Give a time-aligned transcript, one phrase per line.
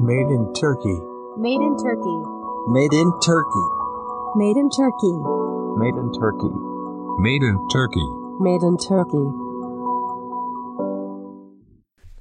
[0.00, 0.98] Made in Turkey.
[1.36, 2.18] Made in Turkey.
[2.66, 3.64] Made in Turkey.
[4.34, 5.14] Made in Turkey.
[5.78, 6.50] Made in Turkey.
[7.18, 8.06] Made in Turkey.
[8.40, 9.24] Made in Turkey.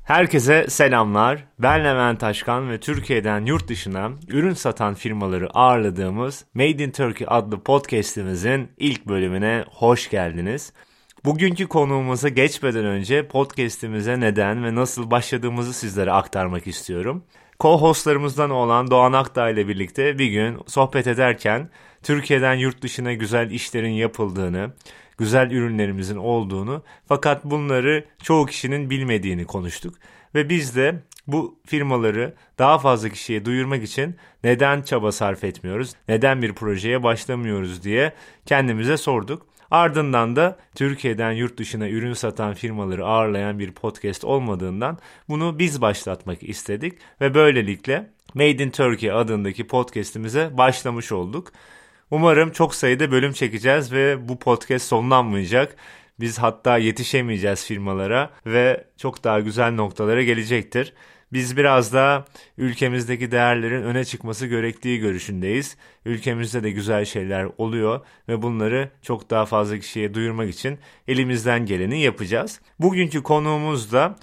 [0.04, 1.48] Herkese selamlar.
[1.60, 7.60] Ben Levent Taşkan ve Türkiye'den yurt dışına ürün satan firmaları ağırladığımız Made in Turkey adlı
[7.60, 10.74] podcast'imizin ilk bölümüne hoş geldiniz.
[11.26, 17.24] Bugünkü konuğumuza geçmeden önce podcast'imize neden ve nasıl başladığımızı sizlere aktarmak istiyorum.
[17.60, 21.70] Co-hostlarımızdan olan Doğan Akdağ ile birlikte bir gün sohbet ederken
[22.04, 24.72] Türkiye'den yurt dışına güzel işlerin yapıldığını,
[25.18, 29.96] güzel ürünlerimizin olduğunu fakat bunları çoğu kişinin bilmediğini konuştuk.
[30.36, 30.96] Ve biz de
[31.28, 37.84] bu firmaları daha fazla kişiye duyurmak için neden çaba sarf etmiyoruz, neden bir projeye başlamıyoruz
[37.84, 38.14] diye
[38.46, 39.53] kendimize sorduk.
[39.72, 44.98] Ardından da Türkiye'den yurt dışına ürün satan firmaları ağırlayan bir podcast olmadığından
[45.30, 51.52] bunu biz başlatmak istedik ve böylelikle Made in Turkey adındaki podcast'imize başlamış olduk.
[52.12, 55.76] Umarım çok sayıda bölüm çekeceğiz ve bu podcast sonlanmayacak.
[56.20, 60.94] Biz hatta yetişemeyeceğiz firmalara ve çok daha güzel noktalara gelecektir.
[61.34, 62.26] Biz biraz daha
[62.58, 65.78] ülkemizdeki değerlerin öne çıkması gerektiği görüşündeyiz.
[66.06, 72.02] Ülkemizde de güzel şeyler oluyor ve bunları çok daha fazla kişiye duyurmak için elimizden geleni
[72.02, 72.62] yapacağız.
[72.80, 74.16] Bugünkü konuğumuz da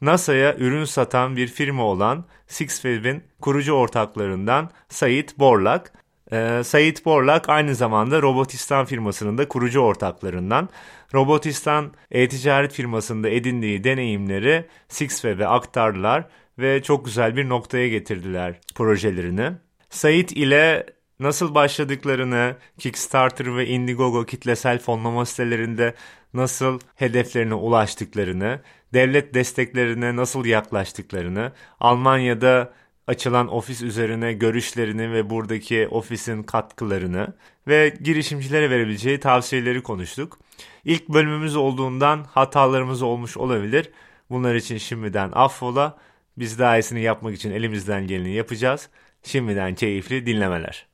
[0.00, 5.92] NASA'ya ürün satan bir firma olan SixFab'in kurucu ortaklarından Sait Borlak.
[6.32, 10.68] Ee, Sait Borlak aynı zamanda Robotistan firmasının da kurucu ortaklarından.
[11.14, 16.24] Robotistan e-ticaret firmasında edindiği deneyimleri SixFab'e aktardılar
[16.58, 19.52] ve çok güzel bir noktaya getirdiler projelerini.
[19.90, 20.86] Sait ile
[21.20, 25.94] nasıl başladıklarını, Kickstarter ve Indiegogo kitlesel fonlama sitelerinde
[26.34, 28.60] nasıl hedeflerine ulaştıklarını,
[28.94, 32.72] devlet desteklerine nasıl yaklaştıklarını, Almanya'da
[33.06, 37.32] açılan ofis üzerine görüşlerini ve buradaki ofisin katkılarını
[37.68, 40.38] ve girişimcilere verebileceği tavsiyeleri konuştuk.
[40.84, 43.90] İlk bölümümüz olduğundan hatalarımız olmuş olabilir.
[44.30, 45.98] Bunlar için şimdiden affola.
[46.40, 48.90] Biz daha iyisini yapmak için elimizden geleni yapacağız.
[49.22, 50.88] Şimdiden keyifli dinlemeler.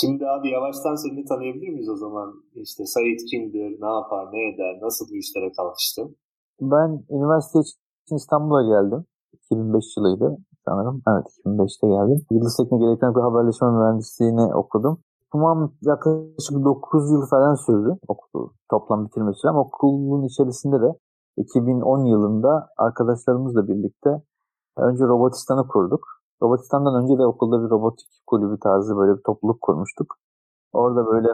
[0.00, 2.28] Şimdi abi yavaştan seni tanıyabilir miyiz o zaman?
[2.54, 6.02] İşte Sait kimdir, ne yapar, ne eder, nasıl bu işlere kalkıştı?
[6.60, 9.04] Ben üniversite için İstanbul'a geldim.
[9.32, 11.02] 2005 yılıydı sanırım.
[11.10, 12.26] Evet 2005'te geldim.
[12.30, 15.00] Yıldız Teknik Elektronik ve Haberleşme Mühendisliğini okudum.
[15.28, 19.56] Okumam yaklaşık 9 yıl falan sürdü okulu toplam bitirme sürem.
[19.56, 20.90] Okulun içerisinde de
[21.36, 24.10] 2010 yılında arkadaşlarımızla birlikte
[24.76, 26.06] önce Robotistan'ı kurduk.
[26.42, 30.14] Robotistan'dan önce de okulda bir robotik kulübü tarzı böyle bir topluluk kurmuştuk.
[30.72, 31.28] Orada böyle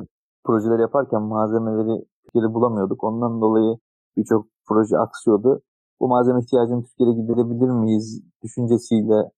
[0.45, 3.05] projeler yaparken malzemeleri Türkiye'de bulamıyorduk.
[3.05, 3.77] Ondan dolayı
[4.17, 5.61] birçok proje aksıyordu.
[6.01, 9.31] Bu malzeme ihtiyacını Türkiye'de giderebilir miyiz düşüncesiyle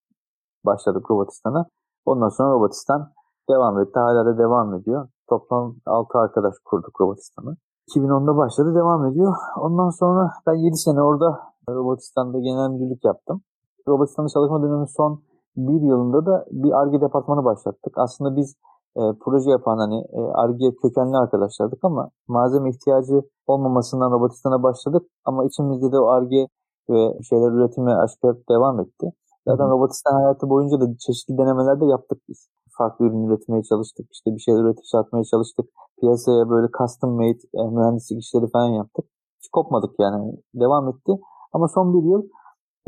[0.66, 1.66] başladık Robotistan'a.
[2.06, 3.12] Ondan sonra Robotistan
[3.50, 3.98] devam etti.
[3.98, 5.08] Hala da devam ediyor.
[5.28, 7.56] Toplam 6 arkadaş kurduk Robotistan'ı.
[7.88, 9.34] 2010'da başladı devam ediyor.
[9.60, 13.42] Ondan sonra ben 7 sene orada Robotistan'da genel müdürlük yaptım.
[13.88, 15.22] Robotistan'da çalışma döneminin son
[15.56, 17.98] bir yılında da bir ARGE departmanı başlattık.
[17.98, 18.56] Aslında biz
[18.96, 20.04] e, proje yapan hani
[20.34, 25.02] ARGE e, kökenli arkadaşlardık ama malzeme ihtiyacı olmamasından Robotistan'a başladık.
[25.24, 26.46] Ama içimizde de o ARGE
[26.90, 29.12] ve şeyler üretimi aşkı devam etti.
[29.46, 29.70] Zaten Hı.
[29.70, 32.48] Robotistan hayatı boyunca da çeşitli denemeler de yaptık biz.
[32.78, 34.06] Farklı ürün üretmeye çalıştık.
[34.12, 35.66] İşte bir şeyler üretip satmaya çalıştık.
[36.00, 39.04] Piyasaya böyle custom made e, mühendislik işleri falan yaptık.
[39.40, 40.32] Hiç kopmadık yani.
[40.54, 41.12] Devam etti.
[41.52, 42.22] Ama son bir yıl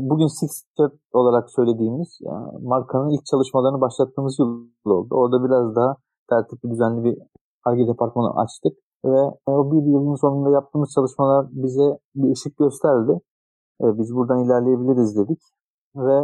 [0.09, 4.47] bugün Six Step olarak söylediğimiz yani markanın ilk çalışmalarını başlattığımız yıl
[4.85, 5.15] oldu.
[5.15, 5.95] Orada biraz daha
[6.29, 7.17] tertipli düzenli bir
[7.65, 8.73] ARGE departmanı açtık
[9.05, 13.19] ve o bir yılın sonunda yaptığımız çalışmalar bize bir ışık gösterdi.
[13.83, 15.41] E, biz buradan ilerleyebiliriz dedik
[15.95, 16.17] ve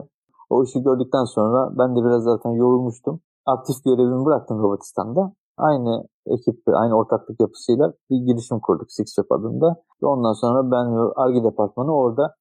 [0.50, 3.20] o ışığı gördükten sonra ben de biraz zaten yorulmuştum.
[3.46, 5.34] Aktif görevimi bıraktım Robotistan'da.
[5.58, 9.76] Aynı ekip, aynı ortaklık yapısıyla bir girişim kurduk Six Step adında.
[10.04, 12.34] Ve ondan sonra ben ve ARGE departmanı orada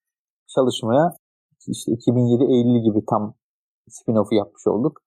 [0.54, 1.12] çalışmaya
[1.68, 3.34] işte 2007 Eylül gibi tam
[3.88, 5.00] spin-off'u yapmış olduk.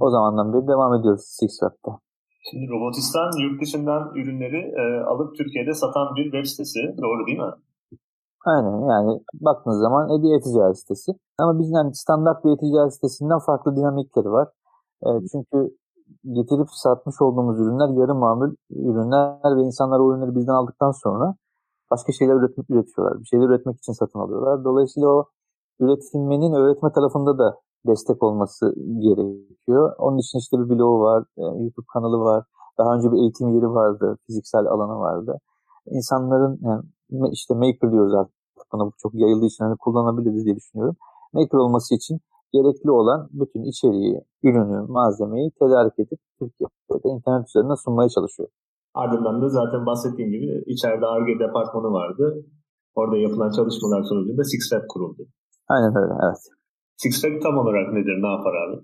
[0.00, 1.92] O zamandan beri devam ediyoruz SixWeb'de.
[2.50, 6.80] Şimdi Robotistan yurt dışından ürünleri e, alıp Türkiye'de satan bir web sitesi.
[7.02, 7.52] Doğru değil mi?
[8.46, 11.12] Aynen yani baktığınız zaman e, bir e-ticaret sitesi.
[11.38, 14.48] Ama bizden yani standart bir e-ticaret sitesinden farklı dinamikleri var.
[15.06, 15.58] E, çünkü
[16.38, 21.34] getirip satmış olduğumuz ürünler yarı mamul ürünler ve insanlar o ürünleri bizden aldıktan sonra
[21.90, 23.20] başka şeyler üretmek üretiyorlar.
[23.20, 24.64] Bir şeyler üretmek için satın alıyorlar.
[24.64, 25.24] Dolayısıyla o
[25.80, 29.94] üretilmenin öğretme tarafında da destek olması gerekiyor.
[29.98, 32.44] Onun için işte bir blogu var, e, YouTube kanalı var.
[32.78, 35.38] Daha önce bir eğitim yeri vardı, fiziksel alanı vardı.
[35.86, 36.82] İnsanların yani
[37.32, 38.34] işte maker diyoruz artık
[38.72, 40.96] buna bu çok yayıldığı için hani kullanabiliriz diye düşünüyorum.
[41.32, 42.20] Maker olması için
[42.52, 48.48] gerekli olan bütün içeriği, ürünü, malzemeyi tedarik edip Türkiye'de internet üzerinden sunmaya çalışıyor.
[48.94, 52.44] Ardından da zaten bahsettiğim gibi içeride ARGE departmanı vardı.
[52.94, 55.22] Orada yapılan çalışmalar sonucunda SixFab kuruldu.
[55.68, 56.42] Aynen öyle, evet.
[56.96, 58.76] SixFab tam olarak nedir, ne yapar abi?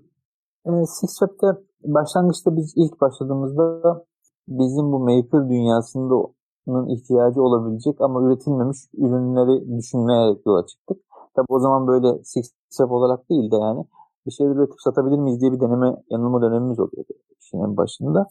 [0.65, 1.49] E, SixFab'de
[1.83, 4.05] başlangıçta biz ilk başladığımızda
[4.47, 10.97] bizim bu maker dünyasının ihtiyacı olabilecek ama üretilmemiş ürünleri düşünmeye yola çıktık.
[11.35, 13.85] Tabi o zaman böyle SixFab olarak değil de yani
[14.25, 17.13] bir şeyler üretip satabilir miyiz diye bir deneme yanılma dönemimiz oluyordu
[17.53, 18.25] işin başında.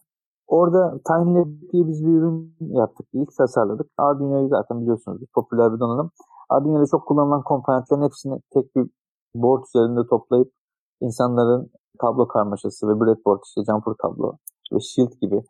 [0.46, 3.06] Orada TinyLab diye biz bir ürün yaptık.
[3.12, 3.86] İlk tasarladık.
[3.98, 6.10] Arduino'yu zaten biliyorsunuz popüler bir donanım.
[6.48, 8.90] Arduino'da çok kullanılan komponentlerin hepsini tek bir
[9.34, 10.52] board üzerinde toplayıp
[11.00, 14.32] insanların kablo karmaşası ve breadboard işte jumper kablo
[14.72, 15.42] ve shield gibi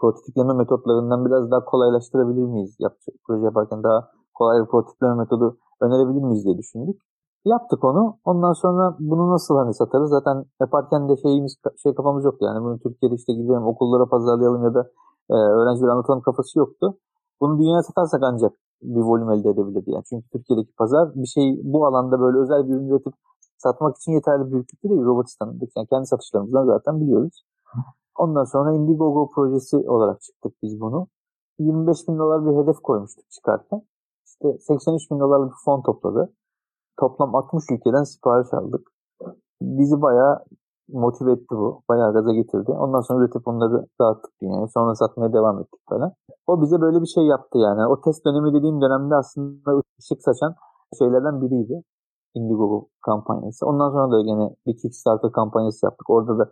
[0.00, 2.76] prototipleme metotlarından biraz daha kolaylaştırabilir miyiz?
[2.78, 7.00] Yapacak, proje yaparken daha kolay bir prototipleme metodu önerebilir miyiz diye düşündük.
[7.44, 8.18] Yaptık onu.
[8.24, 10.10] Ondan sonra bunu nasıl hani satarız?
[10.10, 12.44] Zaten yaparken de şeyimiz şey kafamız yoktu.
[12.44, 14.90] Yani bunu Türkiye'de işte gidelim okullara pazarlayalım ya da
[15.30, 16.98] e, öğrencilere anlatalım kafası yoktu.
[17.40, 19.90] Bunu dünyaya satarsak ancak bir volüm elde edebilirdi.
[19.90, 23.14] Yani çünkü Türkiye'deki pazar bir şey bu alanda böyle özel bir ürün üretip
[23.58, 25.02] satmak için yeterli büyüklükte değil.
[25.02, 27.44] Robotistan'daki yani kendi satışlarımızdan zaten biliyoruz.
[28.18, 31.08] Ondan sonra Indiegogo projesi olarak çıktık biz bunu.
[31.58, 33.82] 25 bin dolar bir hedef koymuştuk çıkarken.
[34.26, 36.32] İşte 83 bin dolarlık bir fon topladı.
[37.00, 38.88] Toplam 60 ülkeden sipariş aldık.
[39.62, 40.44] Bizi bayağı
[40.88, 41.82] motive etti bu.
[41.88, 42.72] Bayağı gaza getirdi.
[42.72, 44.66] Ondan sonra üretip onları dağıttık dünyaya.
[44.66, 46.12] Sonra satmaya devam ettik falan.
[46.46, 47.86] O bize böyle bir şey yaptı yani.
[47.86, 50.54] O test dönemi dediğim dönemde aslında ışık saçan
[50.98, 51.82] şeylerden biriydi.
[52.34, 53.66] Indiegogo kampanyası.
[53.66, 56.10] Ondan sonra da yine bir Kickstarter kampanyası yaptık.
[56.10, 56.50] Orada da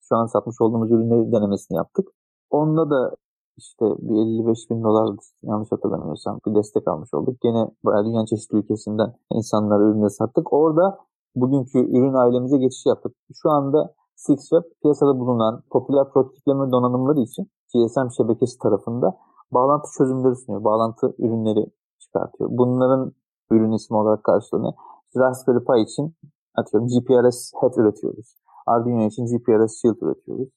[0.00, 2.08] şu an satmış olduğumuz ürünleri denemesini yaptık.
[2.50, 3.16] Onda da
[3.56, 7.40] işte bir 55 bin dolar yanlış hatırlamıyorsam bir destek almış olduk.
[7.42, 10.52] Gene bayağı dünyanın çeşitli ülkesinden insanlara ürünleri sattık.
[10.52, 10.98] Orada
[11.34, 13.12] bugünkü ürün ailemize geçiş yaptık.
[13.42, 17.44] Şu anda SixWeb piyasada bulunan popüler prototipleme donanımları için
[17.74, 19.18] GSM şebekesi tarafında
[19.52, 20.64] bağlantı çözümleri sunuyor.
[20.64, 21.66] Bağlantı ürünleri
[21.98, 22.50] çıkartıyor.
[22.52, 23.12] Bunların
[23.50, 24.72] ürün ismi olarak karşılanıyor.
[25.16, 26.14] Raspberry Pi için
[26.54, 28.36] atıyorum GPRS head üretiyoruz.
[28.66, 30.48] Arduino için GPRS Shield üretiyoruz.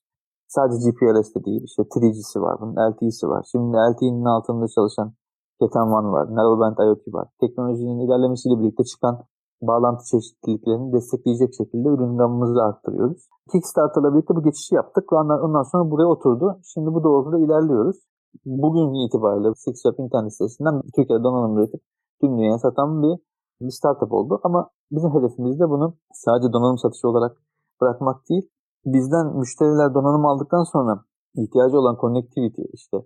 [0.47, 1.63] Sadece GPRS de değil.
[1.63, 3.47] İşte 3G'si var bunun, LTE'si var.
[3.51, 5.13] Şimdi LTE'nin altında çalışan
[5.61, 6.35] Keten One var.
[6.35, 7.27] Narrowband IoT var.
[7.39, 9.23] Teknolojinin ilerlemesiyle birlikte çıkan
[9.61, 13.27] bağlantı çeşitliliklerini destekleyecek şekilde ürün gamımızı arttırıyoruz.
[13.51, 16.59] Kickstarter'la birlikte bu geçişi yaptık ve ondan sonra buraya oturdu.
[16.73, 17.97] Şimdi bu doğrultuda ilerliyoruz.
[18.45, 21.81] Bugün itibariyle SixWeb internet sitesinden Türkiye'de donanım üretip
[22.21, 23.15] tüm dünyaya satan bir,
[23.61, 24.39] bir startup oldu.
[24.43, 27.37] Ama bizim hedefimiz de bunu sadece donanım satışı olarak
[27.81, 28.49] bırakmak değil.
[28.85, 31.03] Bizden müşteriler donanım aldıktan sonra
[31.35, 32.97] ihtiyacı olan connectivity, işte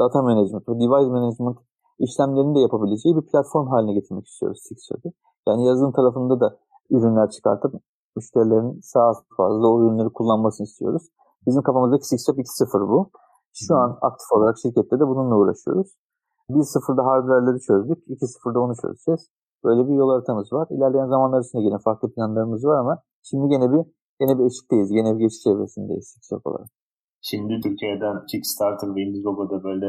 [0.00, 1.58] data management ve device management
[1.98, 5.12] işlemlerini de yapabileceği bir platform haline getirmek istiyoruz SixWeb'i.
[5.48, 6.58] Yani yazılım tarafında da
[6.90, 7.74] ürünler çıkartıp
[8.16, 11.02] müşterilerin sağ fazla o ürünleri kullanmasını istiyoruz.
[11.46, 13.10] Bizim kafamızdaki SixWeb 2.0 bu.
[13.52, 15.88] Şu an aktif olarak şirkette de bununla uğraşıyoruz.
[16.50, 17.98] 1.0'da hardware'leri çözdük.
[18.08, 19.28] 2.0'da onu çözeceğiz.
[19.64, 20.66] Böyle bir yol haritamız var.
[20.70, 23.84] İlerleyen zamanlar içinde yine farklı planlarımız var ama şimdi gene bir
[24.20, 24.90] Yine bir eşikteyiz.
[24.90, 26.70] Yine bir geçiş çevresindeyiz TikTok olarak.
[27.20, 29.86] Şimdi Türkiye'den Kickstarter ve Indiegogo'da böyle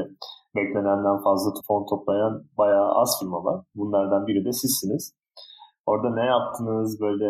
[0.55, 3.65] beklenenden fazla fon toplayan bayağı az firma var.
[3.75, 5.13] Bunlardan biri de sizsiniz.
[5.89, 7.27] Orada ne yaptınız böyle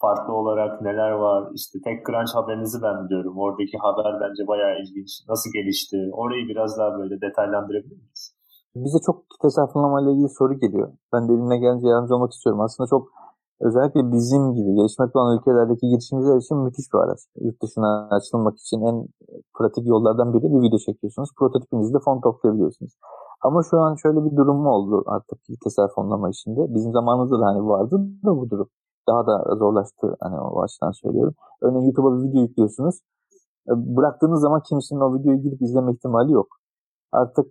[0.00, 1.50] farklı olarak neler var?
[1.54, 3.34] İşte tek crunch haberinizi ben biliyorum.
[3.38, 5.10] Oradaki haber bence bayağı ilginç.
[5.28, 5.96] Nasıl gelişti?
[6.12, 8.22] Orayı biraz daha böyle detaylandırabilir miyiz?
[8.84, 9.62] Bize çok kitlesel
[10.02, 10.88] ile ilgili soru geliyor.
[11.12, 12.60] Ben de elimle gelince yardımcı olmak istiyorum.
[12.60, 13.02] Aslında çok
[13.60, 17.20] özellikle bizim gibi gelişmekte olan ülkelerdeki girişimciler için müthiş bir araç.
[17.46, 18.96] Yurt dışına açılmak için en
[19.56, 21.30] pratik yollardan biri bir video çekiyorsunuz.
[21.38, 22.92] Prototipinizde fon toplayabiliyorsunuz.
[23.40, 26.74] Ama şu an şöyle bir durum oldu artık kitlesel fonlama işinde.
[26.74, 28.68] Bizim zamanımızda da hani vardı da bu durum.
[29.08, 31.34] Daha da zorlaştı hani o açıdan söylüyorum.
[31.62, 33.00] Örneğin YouTube'a bir video yüklüyorsunuz.
[33.68, 36.48] E, bıraktığınız zaman kimsenin o videoyu gidip izleme ihtimali yok.
[37.12, 37.46] Artık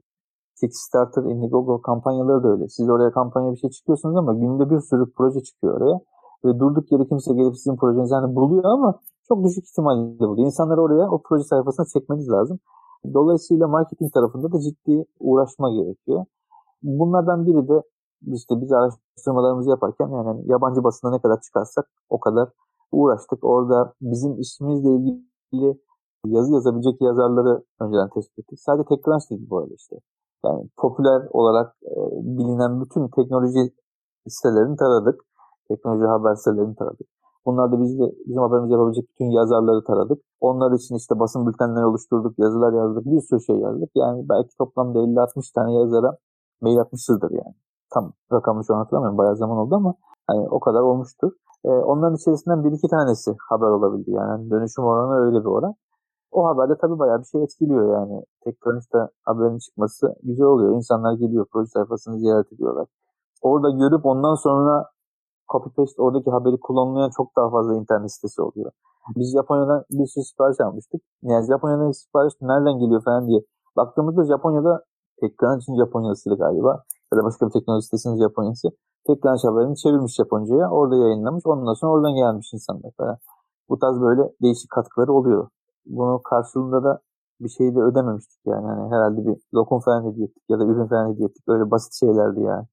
[0.60, 2.68] Kickstarter, Indiegogo kampanyaları da öyle.
[2.68, 6.00] Siz oraya kampanya bir şey çıkıyorsunuz ama günde bir sürü proje çıkıyor oraya.
[6.46, 10.46] Ve durduk yere kimse gelip sizin projenizi hani buluyor ama çok düşük ihtimalle buluyor.
[10.46, 12.60] İnsanları oraya o proje sayfasına çekmeniz lazım.
[13.14, 16.26] Dolayısıyla marketing tarafında da ciddi uğraşma gerekiyor.
[16.84, 17.82] Bunlardan biri de
[18.34, 22.50] işte biz araştırmalarımızı yaparken yani yabancı basına ne kadar çıkarsak o kadar
[22.92, 23.44] uğraştık.
[23.44, 25.80] Orada bizim işimizle ilgili
[26.26, 28.60] yazı yazabilecek yazarları önceden tespit ettik.
[28.60, 29.96] Sadece TechCrunch değil bu arada işte.
[30.46, 31.96] Yani popüler olarak e,
[32.38, 33.74] bilinen bütün teknoloji
[34.28, 35.22] sitelerini taradık.
[35.68, 37.08] Teknoloji haber sitelerini taradık.
[37.46, 40.20] Bunlar da biz de bizim haberimizi yapabilecek bütün yazarları taradık.
[40.40, 43.90] Onlar için işte basın bültenleri oluşturduk, yazılar yazdık, bir sürü şey yazdık.
[43.96, 46.18] Yani belki toplamda 50-60 tane yazara
[46.62, 47.56] mail atmışızdır yani.
[47.94, 49.18] Tam rakamını şu an hatırlamıyorum.
[49.18, 49.96] Bayağı zaman oldu ama
[50.28, 51.32] hani o kadar olmuştur.
[51.66, 54.12] E, onların içerisinden bir iki tanesi haber olabildi.
[54.12, 55.76] Yani dönüşüm oranı öyle bir oran.
[56.32, 58.24] O haberde tabii bayağı bir şey etkiliyor yani.
[58.44, 60.76] TechCrunch'ta haberin çıkması güzel oluyor.
[60.76, 62.88] İnsanlar geliyor, proje sayfasını ziyaret ediyorlar.
[63.42, 64.86] Orada görüp ondan sonra
[65.52, 68.72] copy paste oradaki haberi kullanılmayan çok daha fazla internet sitesi oluyor.
[69.16, 71.02] Biz Japonya'dan bir sürü sipariş almıştık.
[71.24, 73.40] Yani Japonya'dan sipariş nereden geliyor falan diye
[73.76, 74.84] baktığımızda Japonya'da
[75.22, 76.84] TechCrunch'ın Japonya'sıydı galiba.
[77.14, 78.68] Ya da başka bir teknoloji sitesinin Japonya'sı.
[79.08, 80.70] TechCrunch haberini çevirmiş Japonca'ya.
[80.72, 81.46] Orada yayınlamış.
[81.46, 83.18] Ondan sonra oradan gelmiş insanlar falan.
[83.70, 85.50] Bu tarz böyle değişik katkıları oluyor.
[85.86, 87.02] Bunu karşılığında da
[87.40, 88.68] bir şey de ödememiştik yani.
[88.68, 91.44] Hani herhalde bir lokum falan hediye ettik ya da ürün falan hediye ettik.
[91.48, 92.66] Öyle basit şeylerdi yani.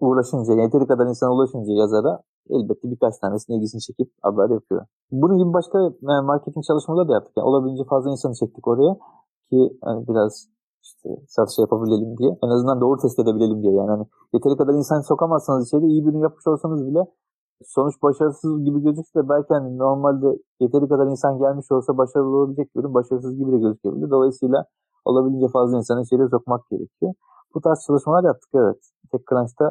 [0.00, 4.86] Uğraşınca, yeteri kadar insan ulaşınca yazara elbette birkaç tanesinin ilgisini çekip haber yapıyor.
[5.10, 7.32] Bunun gibi başka yani marketing çalışmaları da yaptık.
[7.36, 8.96] Yani olabildiğince fazla insanı çektik oraya
[9.50, 10.48] ki hani biraz
[10.82, 12.38] işte satış yapabilelim diye.
[12.44, 13.72] En azından doğru test edebilelim diye.
[13.72, 17.06] Yani hani yeteri kadar insan sokamazsanız içeri iyi bir ürün yapmış olsanız bile
[17.64, 22.76] sonuç başarısız gibi gözükse de belki hani normalde yeteri kadar insan gelmiş olsa başarılı olabilecek
[22.76, 24.10] bir ürün başarısız gibi de gözükebilir.
[24.10, 24.66] Dolayısıyla
[25.08, 27.12] olabildiğince fazla insanı içeriye sokmak gerekiyor.
[27.54, 28.80] Bu tarz çalışmalar yaptık evet.
[29.10, 29.66] TechCrunch'ta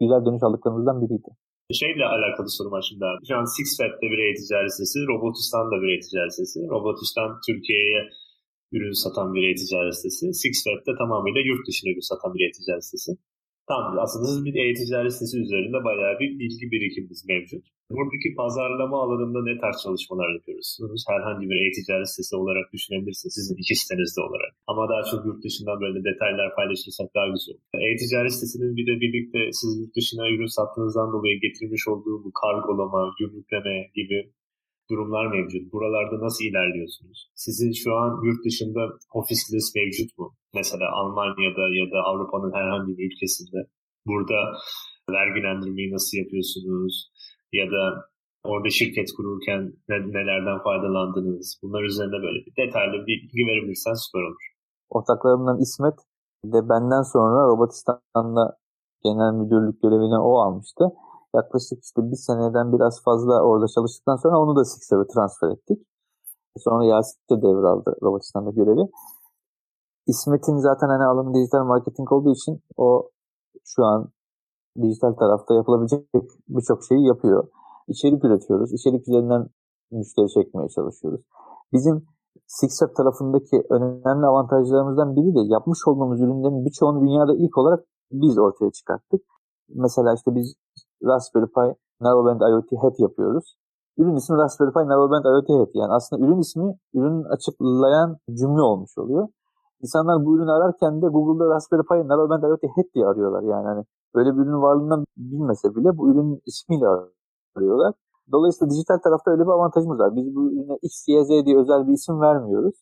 [0.00, 1.30] güzel dönüş aldıklarımızdan biriydi.
[1.82, 3.20] Şeyle alakalı sorum şimdi abi.
[3.28, 6.58] Şu an SixFab'de bir e-ticaret sitesi, Robotistan da bir e-ticaret sitesi.
[6.74, 8.00] Robotistan Türkiye'ye
[8.76, 10.24] ürün satan bir e-ticaret sitesi.
[10.42, 13.12] SixFab'de tamamıyla yurt dışına ürün satan bir e-ticaret sitesi.
[13.68, 17.64] Tamam aslında siz bir e-ticaret sitesi üzerinde bayağı bir bilgi birikimimiz mevcut.
[17.96, 21.04] Buradaki pazarlama alanında ne tarz çalışmalar yapıyorsunuz?
[21.12, 24.52] Herhangi bir e-ticaret sitesi olarak düşünebilirsiniz sizin iki sitenizde olarak.
[24.70, 27.66] Ama daha çok yurt dışından böyle detaylar paylaşırsak daha güzel olur.
[27.88, 33.02] E-ticaret sitesinin bir de birlikte siz yurt dışına ürün sattığınızdan dolayı getirmiş olduğu bu kargolama,
[33.18, 34.18] gümrükleme gibi
[34.92, 35.72] durumlar mevcut.
[35.72, 37.18] Buralarda nasıl ilerliyorsunuz?
[37.44, 38.82] Sizin şu an yurt dışında
[39.20, 40.26] ofisiniz mevcut mu?
[40.54, 43.58] Mesela Almanya'da ya da Avrupa'nın herhangi bir ülkesinde.
[44.06, 44.38] Burada
[45.16, 46.94] vergilendirmeyi nasıl yapıyorsunuz?
[47.52, 47.82] Ya da
[48.44, 51.60] orada şirket kururken nelerden faydalandınız?
[51.62, 54.44] Bunlar üzerine böyle bir detaylı bir bilgi verebilirsen süper olur.
[54.90, 55.98] Ortaklarımdan İsmet
[56.44, 58.44] de benden sonra Robotistan'da
[59.04, 60.84] genel müdürlük görevini o almıştı
[61.34, 65.86] yaklaşık işte bir seneden biraz fazla orada çalıştıktan sonra onu da Sixer'e transfer ettik.
[66.56, 68.90] Sonra Yasin de devraldı Robotistan'da görevi.
[70.06, 73.10] İsmet'in zaten hani alanı dijital marketing olduğu için o
[73.64, 74.08] şu an
[74.82, 76.06] dijital tarafta yapılabilecek
[76.48, 77.48] birçok şeyi yapıyor.
[77.88, 78.72] İçerik üretiyoruz.
[78.72, 79.48] İçerik üzerinden
[79.90, 81.20] müşteri çekmeye çalışıyoruz.
[81.72, 82.06] Bizim
[82.46, 88.70] Sixer tarafındaki önemli avantajlarımızdan biri de yapmış olduğumuz ürünlerin birçoğunu dünyada ilk olarak biz ortaya
[88.70, 89.22] çıkarttık.
[89.68, 90.54] Mesela işte biz
[91.04, 93.56] Raspberry Pi Narrowband IoT Head yapıyoruz.
[93.98, 95.70] Ürün ismi Raspberry Pi Narrowband IoT Head.
[95.74, 99.28] Yani aslında ürün ismi ürünü açıklayan cümle olmuş oluyor.
[99.82, 103.42] İnsanlar bu ürünü ararken de Google'da Raspberry Pi Narrowband IoT Head diye arıyorlar.
[103.42, 106.86] Yani hani böyle bir ürünün varlığından bilmese bile bu ürünün ismiyle
[107.56, 107.94] arıyorlar.
[108.32, 110.16] Dolayısıyla dijital tarafta öyle bir avantajımız var.
[110.16, 112.74] Biz bu ürüne X, Y, Z diye özel bir isim vermiyoruz.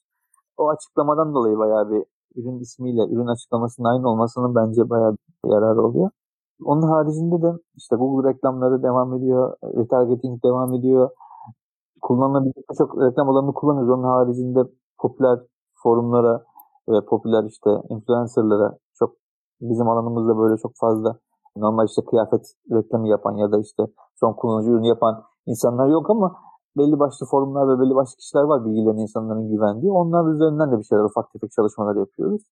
[0.57, 2.05] O açıklamadan dolayı bayağı bir
[2.37, 6.11] ürün ismiyle ürün açıklamasının aynı olmasının bence bayağı bir yararı oluyor.
[6.65, 11.11] Onun haricinde de işte Google reklamları devam ediyor, retargeting devam ediyor.
[12.03, 13.91] Kullanılabilecek birçok reklam alanını kullanıyoruz.
[13.91, 14.61] Onun haricinde
[14.99, 15.39] popüler
[15.83, 16.45] forumlara
[16.89, 19.15] ve popüler işte influencerlara çok
[19.61, 21.19] bizim alanımızda böyle çok fazla
[21.57, 23.83] normal işte kıyafet reklamı yapan ya da işte
[24.21, 26.37] son kullanıcı ürünü yapan insanlar yok ama
[26.77, 29.93] belli başlı forumlar ve belli başlı kişiler var bilgilerini insanların güvendiği.
[29.93, 32.43] Onlar üzerinden de bir şeyler ufak tefek çalışmalar yapıyoruz.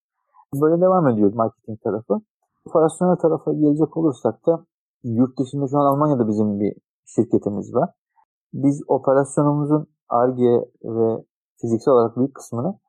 [0.61, 2.21] Böyle devam ediyor marketing tarafı.
[2.65, 4.65] Operasyonel tarafa gelecek olursak da
[5.03, 6.73] yurt dışında şu an Almanya'da bizim bir
[7.05, 7.89] şirketimiz var.
[8.53, 11.25] Biz operasyonumuzun ARGE ve
[11.61, 12.79] fiziksel olarak büyük kısmını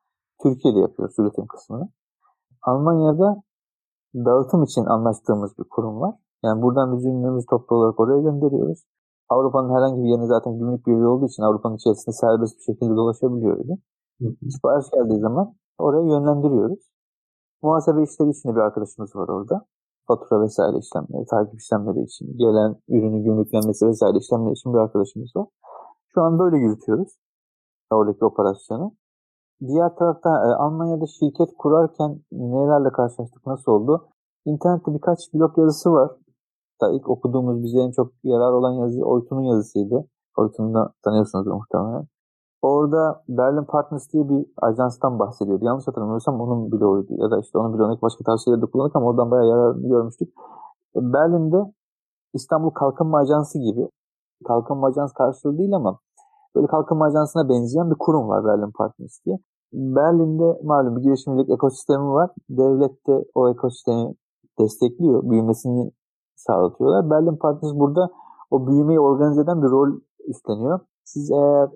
[0.43, 1.89] Türkiye'de yapıyoruz, üretim kısmını.
[2.61, 3.43] Almanya'da
[4.15, 6.15] dağıtım için anlaştığımız bir kurum var.
[6.43, 8.83] Yani buradan biz ürünlerimizi toplu olarak oraya gönderiyoruz.
[9.29, 13.57] Avrupa'nın herhangi bir yerine zaten gümrük birliği olduğu için Avrupa'nın içerisinde serbest bir şekilde dolaşabiliyor
[13.57, 13.77] öyle.
[14.53, 16.90] Sipariş geldiği zaman oraya yönlendiriyoruz.
[17.63, 19.65] Muhasebe işleri için bir arkadaşımız var orada.
[20.07, 25.47] Fatura vesaire işlemleri, takip işlemleri için, gelen ürünü gümrüklenmesi vesaire işlemleri için bir arkadaşımız var.
[26.13, 27.17] Şu an böyle yürütüyoruz
[27.91, 28.91] oradaki operasyonu.
[29.67, 34.07] Diğer tarafta e, Almanya'da şirket kurarken nelerle karşılaştık, nasıl oldu?
[34.45, 36.11] İnternette birkaç blog yazısı var.
[36.81, 40.07] Da ilk okuduğumuz bize en çok yarar olan yazı Oytun'un yazısıydı.
[40.37, 42.07] Oytun'u da tanıyorsunuz muhtemelen.
[42.61, 45.65] Orada Berlin Partners diye bir ajanstan bahsediyordu.
[45.65, 47.13] Yanlış hatırlamıyorsam onun bloğuydu.
[47.17, 50.29] Ya da işte onun bloğundaki başka tavsiyeleri de kullandık ama oradan bayağı yarar görmüştük.
[50.95, 51.73] E, Berlin'de
[52.33, 53.89] İstanbul Kalkınma Ajansı gibi
[54.47, 55.99] Kalkınma Ajansı karşılığı değil ama
[56.55, 59.39] böyle Kalkınma Ajansı'na benzeyen bir kurum var Berlin Partners diye.
[59.73, 62.29] Berlin'de malum bir girişimcilik ekosistemi var.
[62.49, 64.15] Devlet de o ekosistemi
[64.59, 65.29] destekliyor.
[65.29, 65.91] Büyümesini
[66.35, 67.09] sağlatıyorlar.
[67.09, 68.09] Berlin Partners burada
[68.51, 69.89] o büyümeyi organize eden bir rol
[70.27, 70.79] üstleniyor.
[71.03, 71.69] Siz eğer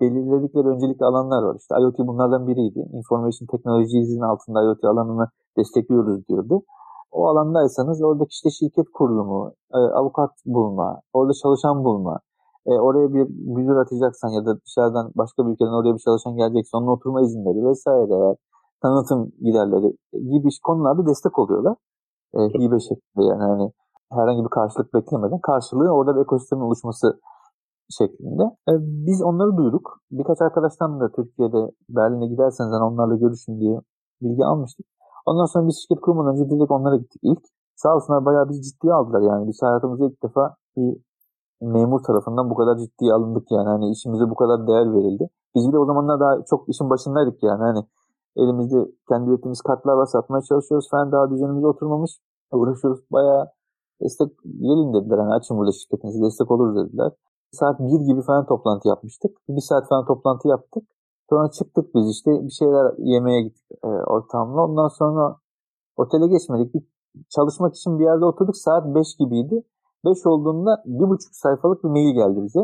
[0.00, 1.56] belirledikleri öncelikli alanlar var.
[1.60, 2.78] İşte IoT bunlardan biriydi.
[2.92, 6.62] Information Technologies'in altında IoT alanını destekliyoruz diyordu.
[7.10, 12.18] O alandaysanız oradaki işte şirket kurulumu, e, avukat bulma, orada çalışan bulma,
[12.66, 13.26] e, oraya bir
[13.56, 17.64] müdür atacaksan ya da dışarıdan başka bir ülkeden oraya bir çalışan gelecekse onun oturma izinleri
[17.64, 18.36] vesaire,
[18.82, 21.76] tanıtım giderleri gibi konularda destek oluyorlar.
[22.34, 23.72] E, hibe şeklinde yani hani
[24.12, 27.20] herhangi bir karşılık beklemeden karşılığı orada bir ekosistemin oluşması
[27.98, 28.42] şeklinde.
[28.68, 28.72] E,
[29.06, 30.00] biz onları duyduk.
[30.10, 33.80] Birkaç arkadaştan da Türkiye'de Berlin'e giderseniz hani onlarla görüşün diye
[34.22, 34.86] bilgi almıştık.
[35.26, 37.42] Ondan sonra biz şirket kurmadan önce direkt onlara gittik ilk.
[37.76, 39.48] Sağ olsunlar bayağı bizi ciddiye aldılar yani.
[39.48, 40.96] Biz hayatımızda ilk defa bir
[41.60, 43.68] memur tarafından bu kadar ciddiye alındık yani.
[43.68, 45.28] Hani işimize bu kadar değer verildi.
[45.54, 47.62] Biz bir de o zamanlar daha çok işin başındaydık yani.
[47.62, 47.84] Hani
[48.36, 52.10] elimizde kendi ürettiğimiz kartlar var satmaya çalışıyoruz falan daha düzenimize oturmamış.
[52.52, 53.48] Uğraşıyoruz bayağı
[54.02, 55.18] destek gelin dediler.
[55.18, 57.12] Hani açın burada şirketinizi destek oluruz dediler.
[57.52, 59.36] Saat 1 gibi falan toplantı yapmıştık.
[59.48, 60.84] Bir saat falan toplantı yaptık.
[61.30, 64.64] Sonra çıktık biz işte bir şeyler yemeye gittik e, ortamla.
[64.64, 65.36] Ondan sonra
[65.96, 66.74] otele geçmedik.
[66.74, 66.82] Bir
[67.28, 68.56] çalışmak için bir yerde oturduk.
[68.56, 69.62] Saat 5 gibiydi.
[70.04, 72.60] 5 olduğunda bir buçuk sayfalık bir mail geldi bize.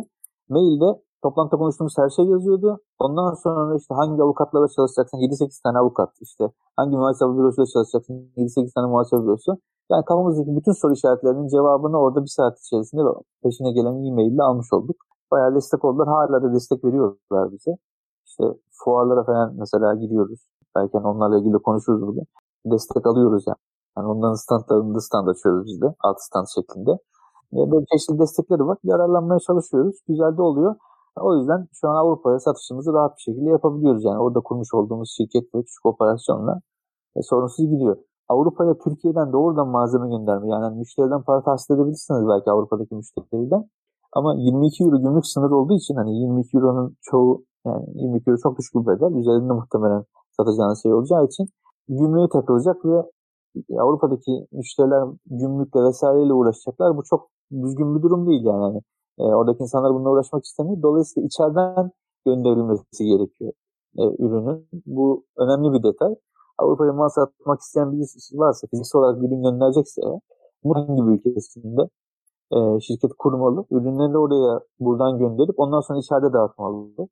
[0.48, 2.80] Mailde toplantıda konuştuğumuz her şey yazıyordu.
[2.98, 5.18] Ondan sonra işte hangi avukatlarla çalışacaksın?
[5.18, 6.10] 7-8 tane avukat.
[6.20, 6.44] İşte
[6.76, 8.14] hangi muhasebe bürosuyla çalışacaksın?
[8.36, 9.58] 7-8 tane muhasebe bürosu.
[9.90, 13.02] Yani kafamızdaki bütün soru işaretlerinin cevabını orada bir saat içerisinde
[13.42, 14.96] peşine gelen e-mail ile almış olduk.
[15.30, 16.08] Bayağı destek oldular.
[16.08, 17.70] Hala da destek veriyorlar bize.
[18.26, 20.40] İşte fuarlara falan mesela gidiyoruz.
[20.76, 22.24] Belki hani onlarla ilgili konuşuruz bugün.
[22.66, 23.56] Destek alıyoruz yani.
[23.96, 25.94] Yani onların standlarında stand açıyoruz biz de.
[26.00, 26.90] Alt stand şeklinde.
[27.52, 28.78] E, böyle çeşitli destekleri var.
[28.84, 29.96] Yararlanmaya çalışıyoruz.
[30.08, 30.76] Güzel de oluyor.
[31.20, 34.04] O yüzden şu an Avrupa'ya satışımızı rahat bir şekilde yapabiliyoruz.
[34.04, 36.60] Yani orada kurmuş olduğumuz şirket ve küçük operasyonla
[37.16, 37.96] e, sorunsuz gidiyor.
[38.28, 40.48] Avrupa'ya Türkiye'den doğrudan malzeme gönderme.
[40.48, 43.64] Yani müşteriden para tahsil edebilirsiniz belki Avrupa'daki müşterilerden.
[44.12, 48.58] Ama 22 euro gümrük sınır olduğu için hani 22 euronun çoğu yani 22 euro çok
[48.58, 49.12] düşük bir bedel.
[49.20, 50.04] Üzerinde muhtemelen
[50.36, 51.46] satacağınız şey olacağı için
[51.88, 53.02] gümrüğe takılacak ve
[53.80, 56.96] Avrupa'daki müşteriler gümrükle vesaireyle uğraşacaklar.
[56.96, 58.62] Bu çok düzgün bir durum değil yani.
[58.62, 58.82] yani
[59.18, 60.82] e, oradaki insanlar bununla uğraşmak istemiyor.
[60.82, 61.90] Dolayısıyla içeriden
[62.26, 63.52] gönderilmesi gerekiyor
[63.98, 64.68] e, ürünün.
[64.86, 66.14] Bu önemli bir detay.
[66.58, 70.02] Avrupa'ya mal satmak isteyen birisi varsa, fiziksel olarak ürün gönderecekse
[70.74, 71.82] hangi bir ülkesinde
[72.52, 73.64] e, şirket kurmalı.
[73.70, 77.08] Ürünleri oraya buradan gönderip ondan sonra içeride dağıtmalı.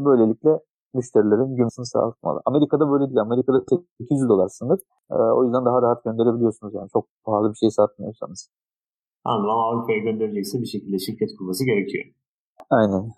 [0.00, 0.50] Böylelikle
[0.94, 2.40] müşterilerin gümrüğünü sağlatmalı.
[2.44, 3.20] Amerika'da böyle değil.
[3.20, 3.60] Amerika'da
[3.98, 4.78] 800 dolar sınır.
[5.10, 6.88] E, o yüzden daha rahat gönderebiliyorsunuz yani.
[6.92, 8.50] Çok pahalı bir şey satmıyorsanız.
[9.24, 12.04] Anladım ama Avrupa'ya gönderecekse bir şekilde şirket kurması gerekiyor.
[12.70, 13.12] Aynen.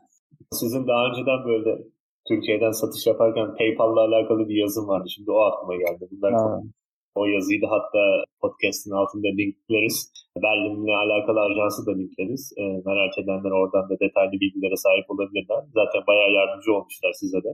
[0.52, 1.95] Sizin daha önceden böyle
[2.28, 5.08] Türkiye'den satış yaparken PayPal'la alakalı bir yazım vardı.
[5.14, 6.08] Şimdi o aklıma geldi.
[6.10, 6.32] Bunlar
[7.20, 8.02] o yazıyı da hatta
[8.42, 9.96] podcast'in altında linkleriz.
[10.44, 12.42] Berlin'le alakalı ajansı da linkleriz.
[12.60, 15.62] E, merak edenler oradan da detaylı bilgilere sahip olabilirler.
[15.78, 17.52] Zaten bayağı yardımcı olmuşlar size de.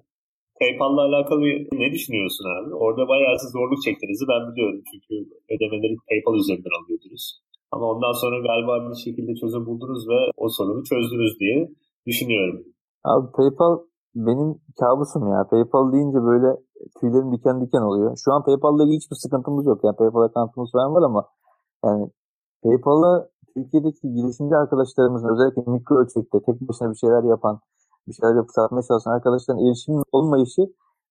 [0.60, 1.44] PayPal'la alakalı
[1.82, 2.74] ne düşünüyorsun abi?
[2.84, 4.80] Orada bayağı siz zorluk çektiğinizi ben biliyorum.
[4.90, 5.14] Çünkü
[5.52, 7.24] ödemeleri PayPal üzerinden alıyordunuz.
[7.72, 11.68] Ama ondan sonra galiba bir şekilde çözüm buldunuz ve o sorunu çözdünüz diye
[12.06, 12.58] düşünüyorum.
[13.04, 13.74] Abi PayPal
[14.14, 15.44] benim kabusum ya.
[15.50, 16.56] PayPal deyince böyle
[17.00, 18.16] tüylerim diken diken oluyor.
[18.24, 19.84] Şu an PayPal'la ilgili hiçbir sıkıntımız yok.
[19.84, 21.28] Yani PayPal account'umuz falan var ama
[21.84, 22.10] yani
[22.64, 27.60] PayPal'a Türkiye'deki girişimci arkadaşlarımızın özellikle mikro ölçekte tek başına bir şeyler yapan,
[28.08, 30.62] bir şeyler yapıp satmaya çalışan arkadaşların erişimin olmayışı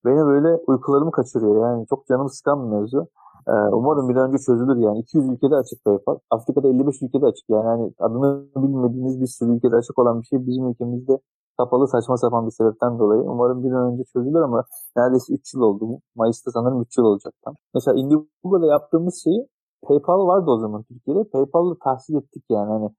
[0.05, 1.69] beni böyle uykularımı kaçırıyor.
[1.69, 3.07] Yani çok canımı sıkan bir mevzu.
[3.47, 4.99] Ee, umarım bir önce çözülür yani.
[4.99, 6.17] 200 ülkede açık PayPal.
[6.29, 7.49] Afrika'da 55 ülkede açık.
[7.49, 11.19] Yani hani adını bilmediğiniz bir sürü ülkede açık olan bir şey bizim ülkemizde
[11.61, 13.21] kapalı saçma sapan bir sebepten dolayı.
[13.21, 14.63] Umarım bir an önce çözülür ama
[14.97, 15.83] neredeyse 3 yıl oldu.
[16.15, 17.53] Mayıs'ta sanırım 3 yıl olacak tam.
[17.73, 19.47] Mesela Indiegogo'da yaptığımız şeyi
[19.87, 21.23] PayPal vardı o zaman Türkiye'de.
[21.29, 22.69] PayPal'la tahsil ettik yani.
[22.75, 22.89] Hani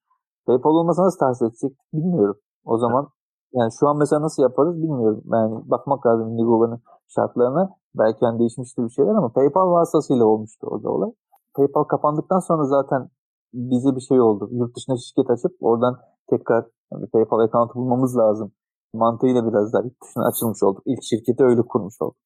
[0.46, 2.36] PayPal olmasa nasıl tahsil edecek bilmiyorum.
[2.64, 3.08] O zaman
[3.52, 5.22] yani şu an mesela nasıl yaparız bilmiyorum.
[5.32, 7.70] Yani bakmak lazım Indiegogo'nun şartlarına.
[7.94, 11.10] Belki yani değişmiştir bir şeyler ama PayPal vasıtasıyla olmuştu orada olay.
[11.56, 13.08] PayPal kapandıktan sonra zaten
[13.52, 14.48] bize bir şey oldu.
[14.52, 15.96] Yurt dışına şirket açıp oradan
[16.30, 18.52] tekrar yani PayPal account'u bulmamız lazım.
[18.94, 20.82] Mantığıyla biraz daha yurt dışına açılmış olduk.
[20.86, 22.16] İlk şirketi öyle kurmuş olduk.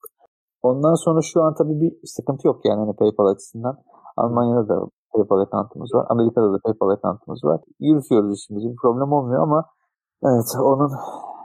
[0.62, 3.78] Ondan sonra şu an tabii bir sıkıntı yok yani hani PayPal açısından.
[4.16, 4.76] Almanya'da da
[5.14, 6.06] PayPal account'umuz var.
[6.08, 7.60] Amerika'da da PayPal account'umuz var.
[7.80, 8.68] Yürütüyoruz işimizi.
[8.68, 9.64] Bir problem olmuyor ama
[10.24, 10.90] evet onun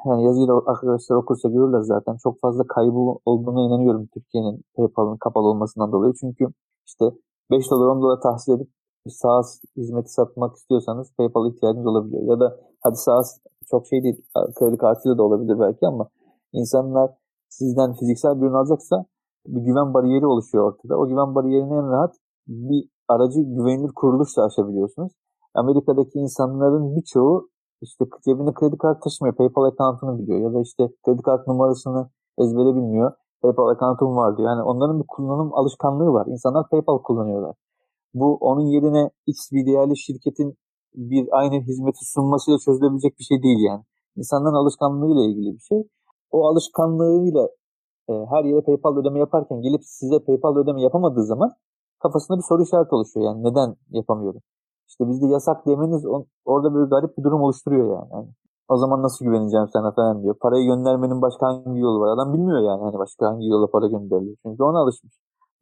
[0.06, 2.18] yani yazıyı da arkadaşlar okursa görürler zaten.
[2.24, 6.14] Çok fazla kaybı olduğuna inanıyorum Türkiye'nin PayPal'ın kapalı olmasından dolayı.
[6.22, 6.46] Çünkü
[6.88, 7.06] işte
[7.52, 8.70] 5 dolar 10 dolar tahsil edip
[9.06, 12.24] bir SaaS hizmeti satmak istiyorsanız PayPal ihtiyacınız olabiliyor.
[12.24, 13.40] Ya da hadi SaaS
[13.72, 14.22] çok şey değil.
[14.60, 16.10] Kredi kartıyla da olabilir belki ama
[16.54, 17.12] insanlar
[17.50, 19.06] sizden fiziksel bir ürün alacaksa
[19.48, 20.98] bir güven bariyeri oluşuyor ortada.
[20.98, 22.16] O güven bariyerini en rahat
[22.48, 25.12] bir aracı güvenilir kuruluşla aşabiliyorsunuz.
[25.56, 27.50] Amerika'daki insanların birçoğu
[27.82, 29.36] işte cebinde kredi kartı taşımıyor.
[29.36, 33.12] PayPal account'unu biliyor ya da işte kredi kart numarasını ezbere bilmiyor.
[33.42, 34.50] PayPal account'um var diyor.
[34.50, 36.26] Yani onların bir kullanım alışkanlığı var.
[36.28, 37.56] İnsanlar PayPal kullanıyorlar.
[38.14, 40.58] Bu onun yerine X bir değerli şirketin
[40.96, 43.84] bir aynı hizmeti sunmasıyla çözülebilecek bir şey değil yani.
[44.16, 45.84] İnsanların alışkanlığıyla ilgili bir şey.
[46.32, 47.48] O alışkanlığıyla
[48.10, 51.52] e, her yere PayPal ödeme yaparken gelip size PayPal ödeme yapamadığı zaman
[52.04, 53.26] kafasında bir soru işareti oluşuyor.
[53.26, 54.42] Yani neden yapamıyorum?
[54.88, 58.10] İşte bizde yasak demeniz on, orada böyle garip bir durum oluşturuyor yani.
[58.14, 58.30] yani.
[58.70, 60.36] O zaman nasıl güveneceğim sana falan diyor.
[60.42, 62.10] Parayı göndermenin başka hangi yolu var?
[62.14, 64.38] Adam bilmiyor yani hani başka hangi yola para gönderilir.
[64.46, 65.14] Çünkü ona alışmış.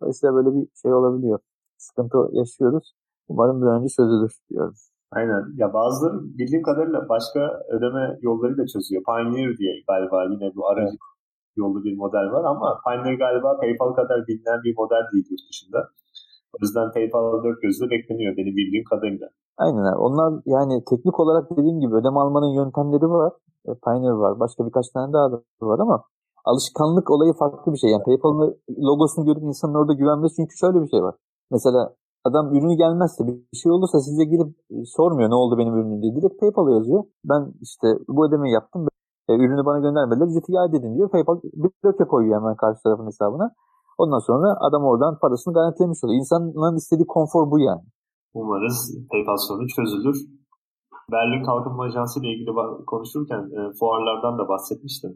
[0.02, 1.40] Dolayısıyla böyle bir şey olabiliyor.
[1.78, 2.94] Sıkıntı yaşıyoruz.
[3.28, 4.76] Umarım bir önce çözülür diyorum.
[5.12, 5.44] Aynen.
[5.62, 7.40] Ya bazıları bildiğim kadarıyla başka
[7.76, 9.04] ödeme yollarıyla çözüyor.
[9.10, 11.00] Pioneer diye galiba yine bu aracı evet.
[11.56, 15.80] yollu bir model var ama Pioneer galiba PayPal kadar bilinen bir model değil yurt dışında.
[16.54, 19.28] O yüzden PayPal dört gözle bekleniyor benim bildiğim kadarıyla.
[19.58, 19.96] Aynen.
[20.06, 23.34] Onlar yani teknik olarak dediğim gibi ödeme almanın yöntemleri var.
[23.68, 24.40] E, Pioneer var.
[24.40, 26.04] Başka birkaç tane daha da var ama
[26.46, 27.90] alışkanlık olayı farklı bir şey.
[27.90, 28.58] Yani PayPal'ın
[28.90, 31.16] logosunu görüp insanın orada güvenmesi çünkü şöyle bir şey var.
[31.52, 31.94] Mesela
[32.28, 36.16] adam ürünü gelmezse bir şey olursa size girip e, sormuyor ne oldu benim ürünüm diye.
[36.16, 37.04] Direkt PayPal'a yazıyor.
[37.26, 38.88] Ben işte bu ödemeyi yaptım.
[39.30, 40.28] E, ürünü bana göndermediler.
[40.28, 41.10] Ücreti iade edin diyor.
[41.12, 43.48] PayPal bir bloke koyuyor hemen karşı tarafın hesabına.
[43.98, 46.20] Ondan sonra adam oradan parasını garantilemiş oluyor.
[46.20, 47.86] İnsanların istediği konfor bu yani.
[48.34, 48.78] Umarız
[49.12, 50.18] PayPal sorunu çözülür.
[51.12, 52.52] Berlin Kalkınma Ajansı ile ilgili
[52.92, 55.12] konuşurken e, fuarlardan da bahsetmiştim.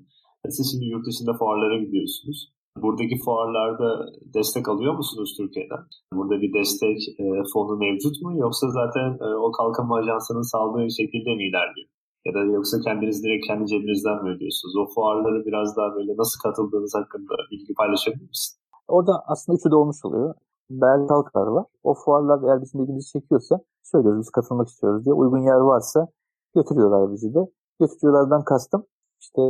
[0.46, 2.54] E, siz şimdi yurt dışında fuarlara gidiyorsunuz.
[2.78, 3.90] Buradaki fuarlarda
[4.34, 5.84] destek alıyor musunuz Türkiye'den?
[6.14, 11.36] Burada bir destek e, fonu mevcut mu yoksa zaten e, o kalkınma ajansının sağladığı şekilde
[11.36, 11.90] mi ilerliyor?
[12.26, 14.76] Ya da yoksa kendiniz direkt kendi cebinizden mi ödüyorsunuz?
[14.82, 18.60] O fuarları biraz daha böyle nasıl katıldığınız hakkında bilgi paylaşabilir misiniz?
[18.88, 20.34] Orada aslında üçü de olmuş oluyor.
[20.70, 21.66] Bel halklar var.
[21.84, 25.14] O fuarlar eğer bizim ilgimizi çekiyorsa söylüyoruz biz katılmak istiyoruz diye.
[25.14, 26.08] Uygun yer varsa
[26.56, 27.40] götürüyorlar bizi de.
[27.80, 28.86] Götürüyorlardan kastım
[29.22, 29.42] işte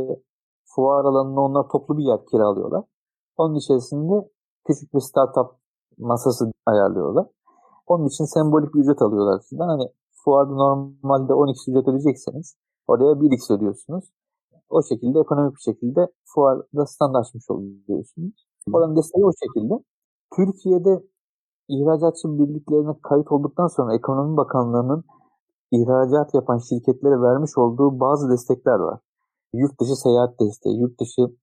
[0.64, 2.84] fuar alanına onlar toplu bir yer kiralıyorlar.
[3.36, 4.30] Onun içerisinde
[4.66, 5.50] küçük bir startup
[5.98, 7.26] masası ayarlıyorlar.
[7.86, 9.68] Onun için sembolik bir ücret alıyorlar sizden.
[9.68, 9.88] Hani
[10.24, 14.04] fuarda normalde 10x ücret ödeyecekseniz oraya 1x ödüyorsunuz.
[14.68, 18.46] O şekilde ekonomik bir şekilde fuarda standartlaşmış oluyorsunuz.
[18.72, 19.74] Oranın desteği o şekilde.
[20.36, 21.04] Türkiye'de
[21.68, 25.04] ihracatçı birliklerine kayıt olduktan sonra Ekonomi Bakanlığı'nın
[25.72, 29.00] ihracat yapan şirketlere vermiş olduğu bazı destekler var.
[29.54, 31.36] Yurt dışı seyahat desteği, yurt dışı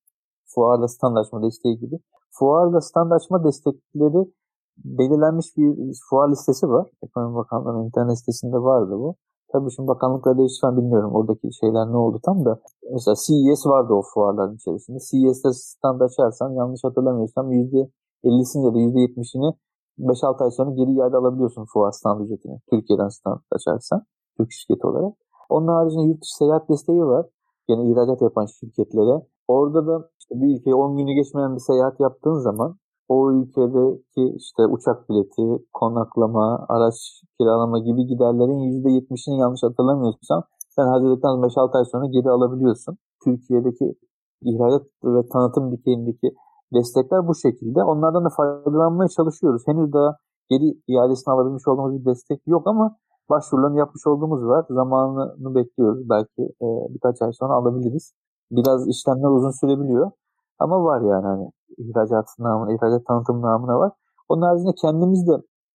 [0.56, 2.00] fuarda standartlaşma desteği gibi.
[2.32, 4.32] Fuarda standartlaşma destekleri
[4.78, 6.90] belirlenmiş bir fuar listesi var.
[7.04, 9.16] Ekonomi Bakanlığı'nın internet sitesinde vardı bu.
[9.52, 12.60] Tabii şimdi bakanlıkla değişti ben bilmiyorum oradaki şeyler ne oldu tam da.
[12.94, 14.98] Mesela CES vardı o fuarların içerisinde.
[15.00, 19.54] CES'te stand açarsan yanlış hatırlamıyorsam %50'sini ya da %70'ini
[20.00, 22.60] 5-6 ay sonra geri iade alabiliyorsun fuar stand ücretini.
[22.72, 24.02] Türkiye'den stand açarsan.
[24.38, 25.14] Türk şirketi olarak.
[25.50, 27.26] Onun haricinde yurt dışı seyahat desteği var.
[27.70, 29.26] Yine ihracat yapan şirketlere.
[29.48, 32.76] Orada da işte bir ülkeye 10 günü geçmeyen bir seyahat yaptığın zaman
[33.08, 36.96] o ülkedeki işte uçak bileti, konaklama, araç
[37.40, 40.44] kiralama gibi giderlerin %70'ini yanlış hatırlamıyorsam
[40.76, 42.98] sen harcadıktan 5-6 ay sonra geri alabiliyorsun.
[43.24, 43.96] Türkiye'deki
[44.42, 46.28] ihracat ve tanıtım dikeyindeki
[46.74, 47.84] destekler bu şekilde.
[47.84, 49.64] Onlardan da faydalanmaya çalışıyoruz.
[49.68, 50.18] Henüz daha
[50.50, 52.98] geri iadesini alabilmiş olduğumuz bir destek yok ama
[53.30, 54.66] başvurularını yapmış olduğumuz var.
[54.70, 56.10] Zamanını bekliyoruz.
[56.10, 58.14] Belki e, birkaç ay sonra alabiliriz.
[58.52, 60.12] Biraz işlemler uzun sürebiliyor.
[60.60, 63.92] Ama var yani hani ihracat namına, ihracat tanıtım namına var.
[64.30, 65.32] Onun haricinde kendimiz de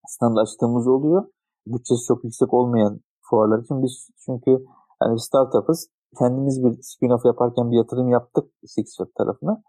[0.09, 1.25] standlaştığımız oluyor.
[1.67, 4.65] Bütçesi çok yüksek olmayan fuarlar için biz çünkü
[5.01, 5.89] hani startup'ız.
[6.19, 9.63] Kendimiz bir spin-off yaparken bir yatırım yaptık Sixweb tarafına.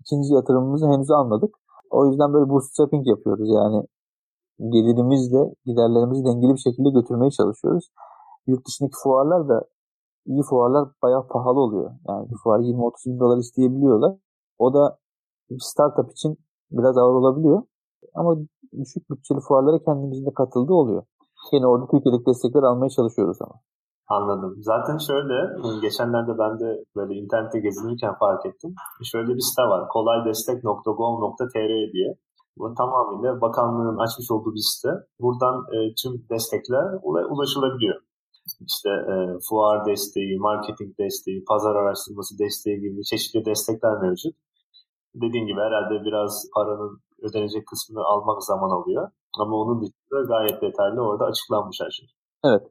[0.00, 1.54] İkinci yatırımımızı henüz almadık.
[1.90, 3.48] O yüzden böyle bootstrapping yapıyoruz.
[3.48, 3.86] Yani
[4.58, 7.90] gelirimizle giderlerimizi dengeli bir şekilde götürmeye çalışıyoruz.
[8.46, 9.64] Yurt dışındaki fuarlar da
[10.26, 11.90] iyi fuarlar bayağı pahalı oluyor.
[12.08, 14.16] Yani bir fuar 20-30 bin dolar isteyebiliyorlar.
[14.58, 14.98] O da
[15.58, 16.36] startup için
[16.70, 17.62] biraz ağır olabiliyor.
[18.14, 18.36] Ama
[18.80, 21.02] düşük bütçeli fuarlara kendimizin de katıldığı oluyor.
[21.52, 23.54] Yine orada Türkiye'deki destekler almaya çalışıyoruz ama.
[24.08, 24.54] Anladım.
[24.60, 25.34] Zaten şöyle,
[25.80, 28.74] geçenlerde ben de böyle internette gezinirken fark ettim.
[29.12, 32.18] Şöyle bir site var, kolaydestek.gov.tr diye.
[32.58, 34.92] Bu tamamıyla bakanlığın açmış olduğu bir site.
[35.20, 36.84] Buradan e, tüm destekler
[37.30, 37.96] ulaşılabiliyor.
[38.60, 39.14] İşte e,
[39.48, 44.36] fuar desteği, marketing desteği, pazar araştırması desteği gibi çeşitli destekler mevcut
[45.14, 49.10] dediğin gibi herhalde biraz paranın ödenecek kısmını almak zaman alıyor.
[49.40, 52.06] Ama onun dışında gayet detaylı orada açıklanmış her şey.
[52.44, 52.62] Evet.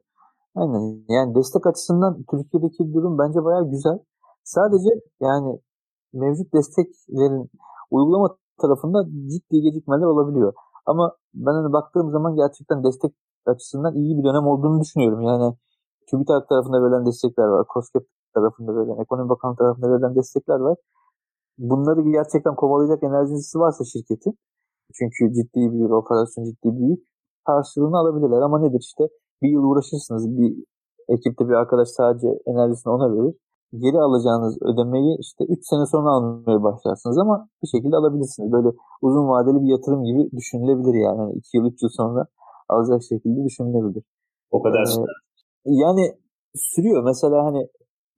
[0.54, 1.04] Aynen.
[1.08, 3.98] Yani destek açısından Türkiye'deki durum bence bayağı güzel.
[4.44, 5.60] Sadece yani
[6.12, 7.50] mevcut desteklerin
[7.90, 10.52] uygulama tarafında ciddi gecikmeler olabiliyor.
[10.86, 13.12] Ama ben hani baktığım zaman gerçekten destek
[13.46, 15.20] açısından iyi bir dönem olduğunu düşünüyorum.
[15.20, 15.54] Yani
[16.10, 17.66] TÜBİTAK tarafında verilen destekler var.
[17.74, 20.76] COSGAP tarafında verilen, Ekonomi Bakanlığı tarafında verilen destekler var.
[21.58, 24.34] Bunları gerçekten kovalayacak enerjisi varsa şirketin,
[24.96, 27.00] çünkü ciddi bir operasyon, ciddi büyük,
[27.46, 28.40] karşılığını alabilirler.
[28.40, 29.04] Ama nedir işte
[29.42, 30.50] bir yıl uğraşırsınız, bir
[31.08, 33.34] ekipte bir arkadaş sadece enerjisini ona verir.
[33.72, 38.52] Geri alacağınız ödemeyi işte 3 sene sonra almaya başlarsınız ama bir şekilde alabilirsiniz.
[38.52, 38.68] Böyle
[39.02, 41.32] uzun vadeli bir yatırım gibi düşünülebilir yani.
[41.38, 42.26] 2 yani yıl 3 yıl sonra
[42.68, 44.04] alacak şekilde düşünülebilir.
[44.50, 45.04] O kadar ee,
[45.66, 46.18] Yani
[46.54, 47.02] sürüyor.
[47.04, 47.68] Mesela hani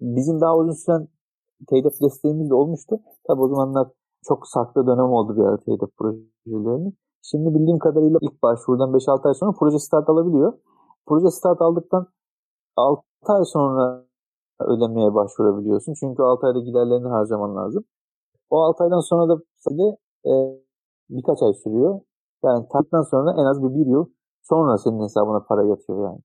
[0.01, 1.09] bizim daha uzun süren
[1.69, 3.01] TEDEP desteğimiz de olmuştu.
[3.27, 3.89] Tabi o zamanlar
[4.29, 6.99] çok saklı dönem oldu bir ara TEDEP projelerinin.
[7.23, 10.53] Şimdi bildiğim kadarıyla ilk başvurudan 5-6 ay sonra proje start alabiliyor.
[11.07, 12.07] Proje start aldıktan
[12.77, 14.05] 6 ay sonra
[14.61, 15.95] ödemeye başvurabiliyorsun.
[16.01, 17.85] Çünkü 6 ayda giderlerini harcaman lazım.
[18.51, 19.83] O 6 aydan sonra da sadece
[20.27, 20.33] e,
[21.11, 22.01] birkaç ay sürüyor.
[22.45, 24.07] Yani taktıktan sonra en az bir, bir yıl
[24.43, 26.21] sonra senin hesabına para yatıyor yani.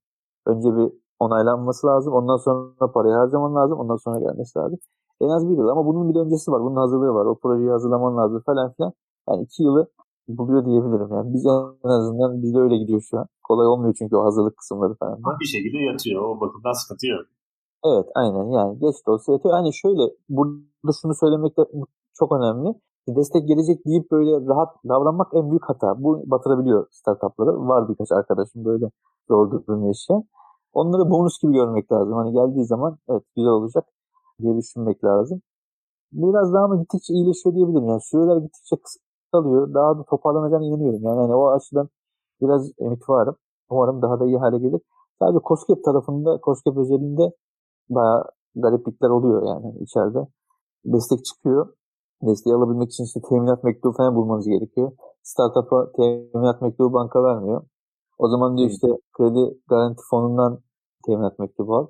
[0.45, 2.13] Önce bir onaylanması lazım.
[2.13, 3.79] Ondan sonra parayı harcaman lazım.
[3.79, 4.79] Ondan sonra gelmesi lazım.
[5.21, 6.61] En az bir yıl ama bunun bir öncesi var.
[6.61, 7.25] Bunun hazırlığı var.
[7.25, 8.93] O projeyi hazırlaman lazım falan filan.
[9.29, 9.87] Yani iki yılı
[10.27, 11.07] buluyor diyebilirim.
[11.11, 11.45] Yani biz
[11.85, 13.25] en azından bizde öyle gidiyor şu an.
[13.43, 15.13] Kolay olmuyor çünkü o hazırlık kısımları falan.
[15.23, 16.21] Ama bir şekilde yatıyor.
[16.29, 17.25] O bakımdan sıkıntı yok.
[17.85, 19.53] Evet aynen yani geç de olsa yatıyor.
[19.53, 21.61] Hani şöyle burada şunu söylemek de
[22.19, 22.69] çok önemli.
[23.07, 26.03] Destek gelecek deyip böyle rahat davranmak en büyük hata.
[26.03, 27.67] Bu batırabiliyor startupları.
[27.67, 28.85] Var birkaç arkadaşım böyle
[29.27, 30.23] zor durum yaşayan.
[30.73, 32.13] Onları bonus gibi görmek lazım.
[32.13, 33.85] Hani geldiği zaman evet güzel olacak
[34.41, 35.41] diye düşünmek lazım.
[36.11, 37.87] Biraz daha mı gittikçe iyileşiyor diyebilirim.
[37.89, 39.73] Yani süreler gittikçe kısalıyor.
[39.73, 41.03] Daha da toparlanacağına inanıyorum.
[41.03, 41.89] Yani hani o açıdan
[42.41, 43.35] biraz ümit varım.
[43.69, 44.81] Umarım daha da iyi hale gelir.
[45.19, 47.31] Sadece COSGAP tarafında, COSGAP özelinde
[47.89, 48.23] bayağı
[48.55, 50.27] gariplikler oluyor yani içeride.
[50.85, 51.73] Destek çıkıyor.
[52.21, 54.91] Desteği alabilmek için işte teminat mektubu falan bulmanız gerekiyor.
[55.23, 57.63] Startup'a teminat mektubu banka vermiyor.
[58.23, 60.59] O zaman diyor işte kredi garanti fonundan
[61.05, 61.87] teminat mektubu al.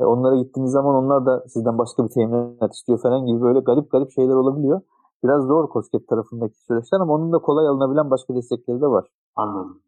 [0.00, 3.90] E onlara gittiğiniz zaman onlar da sizden başka bir teminat istiyor falan gibi böyle garip
[3.90, 4.80] garip şeyler olabiliyor.
[5.24, 9.04] Biraz zor COSGAP tarafındaki süreçler ama onun da kolay alınabilen başka destekleri de var.
[9.36, 9.80] Anladım.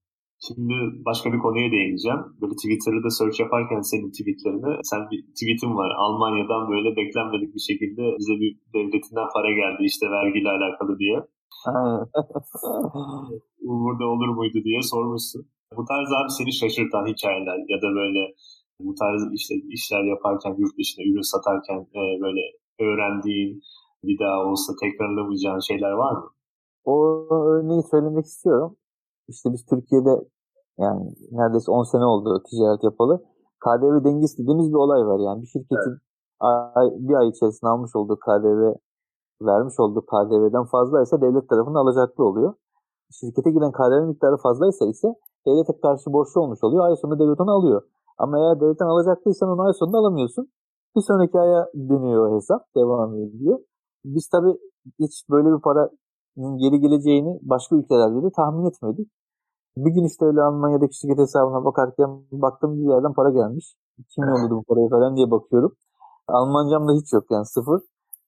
[0.47, 0.75] Şimdi
[1.09, 2.21] başka bir konuya değineceğim.
[2.41, 5.91] Böyle Twitter'da search yaparken senin tweetlerini, sen bir tweetin var.
[6.05, 11.19] Almanya'dan böyle beklenmedik bir şekilde bize bir devletinden para geldi işte vergiyle alakalı diye.
[13.71, 15.47] Burada olur muydu diye sormuşsun.
[15.77, 18.23] Bu tarz abi seni şaşırtan hikayeler ya da böyle
[18.81, 22.43] bu tarz işte işler yaparken yurt dışında ürün satarken e, böyle
[22.81, 23.63] öğrendiğin
[24.05, 26.31] bir daha olsa tekrarlamayacağın şeyler var mı?
[26.85, 26.95] O
[27.31, 28.77] örneği söylemek istiyorum.
[29.29, 30.15] İşte biz Türkiye'de
[30.79, 33.25] yani neredeyse 10 sene oldu ticaret yapalı.
[33.65, 35.19] KDV dengesi dediğimiz bir olay var.
[35.19, 36.01] Yani bir şirketin evet.
[36.41, 38.63] ay, bir ay içerisinde almış olduğu KDV
[39.43, 42.55] vermiş olduğu KDV'den fazlaysa devlet tarafından alacaklı oluyor.
[43.13, 45.09] Şirkete giren KDV miktarı fazlaysa ise
[45.47, 46.85] devlete karşı borçlu olmuş oluyor.
[46.85, 47.83] Ay sonunda devlet onu alıyor.
[48.19, 50.49] Ama eğer devletten alacaklıysan onu ay sonunda alamıyorsun.
[50.97, 52.75] Bir sonraki aya dönüyor hesap.
[52.77, 53.59] Devam ediyor.
[54.05, 54.59] Biz tabii
[55.01, 55.91] hiç böyle bir para
[56.57, 59.09] geri geleceğini başka ülkelerde de tahmin etmedik.
[59.77, 63.77] Bir gün işte öyle Almanya'daki şirket hesabına bakarken baktım bir yerden para gelmiş.
[64.15, 65.73] Kim yolladı bu parayı falan diye bakıyorum.
[66.29, 67.81] Almancam da hiç yok yani sıfır.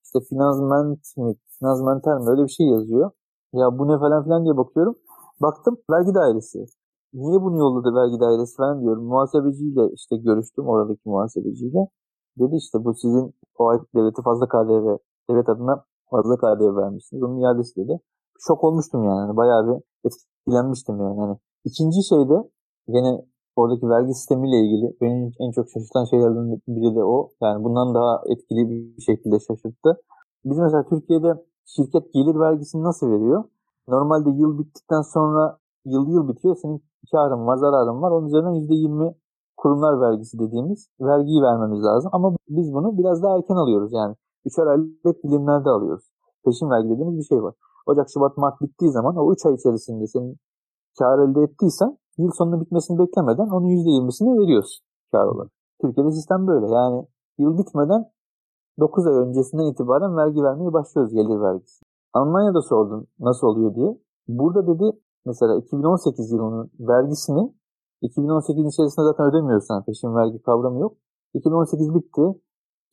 [0.04, 3.10] İşte finansment mi, finansmental mi öyle bir şey yazıyor.
[3.52, 4.96] Ya bu ne falan filan diye bakıyorum.
[5.42, 6.66] Baktım vergi dairesi.
[7.14, 9.04] Niye bunu yolladı vergi dairesi falan diyorum.
[9.04, 11.88] Muhasebeciyle işte görüştüm oradaki muhasebeciyle.
[12.38, 14.86] Dedi işte bu sizin o ay devleti fazla KDV,
[15.30, 17.22] devlet adına fazla KDV vermişsiniz.
[17.22, 18.00] Onun iadesi dedi.
[18.46, 19.18] Şok olmuştum yani.
[19.18, 21.20] yani bayağı bir etkilenmiştim yani.
[21.20, 22.50] Hani ikinci şey de
[22.88, 23.24] yine
[23.56, 27.30] oradaki vergi sistemiyle ilgili benim en çok şaşırtan şeylerden biri de o.
[27.42, 30.00] Yani bundan daha etkili bir şekilde şaşırttı.
[30.44, 33.44] Biz mesela Türkiye'de şirket gelir vergisini nasıl veriyor?
[33.88, 35.58] Normalde yıl bittikten sonra
[35.92, 36.56] yıl yıl bitiyor.
[36.56, 38.10] Senin karın var, zararın var.
[38.10, 39.14] Onun üzerinden %20
[39.56, 42.10] kurumlar vergisi dediğimiz vergiyi vermemiz lazım.
[42.14, 43.92] Ama biz bunu biraz daha erken alıyoruz.
[43.92, 46.04] Yani üçer aylık dilimlerde alıyoruz.
[46.44, 47.54] Peşin vergi dediğimiz bir şey var.
[47.86, 50.36] Ocak, Şubat, Mart bittiği zaman o 3 ay içerisinde senin
[50.98, 55.52] kar elde ettiysen yıl sonunun bitmesini beklemeden onun %20'sini veriyorsun kar olarak.
[55.80, 56.66] Türkiye'de sistem böyle.
[56.74, 57.06] Yani
[57.38, 58.04] yıl bitmeden
[58.80, 61.84] 9 ay öncesinden itibaren vergi vermeye başlıyoruz gelir vergisi.
[62.14, 63.98] Almanya'da sordum nasıl oluyor diye.
[64.28, 67.52] Burada dedi mesela 2018 yılının vergisini
[68.02, 69.74] 2018 içerisinde zaten ödemiyorsun.
[69.74, 70.96] Yani peşin vergi kavramı yok.
[71.34, 72.22] 2018 bitti.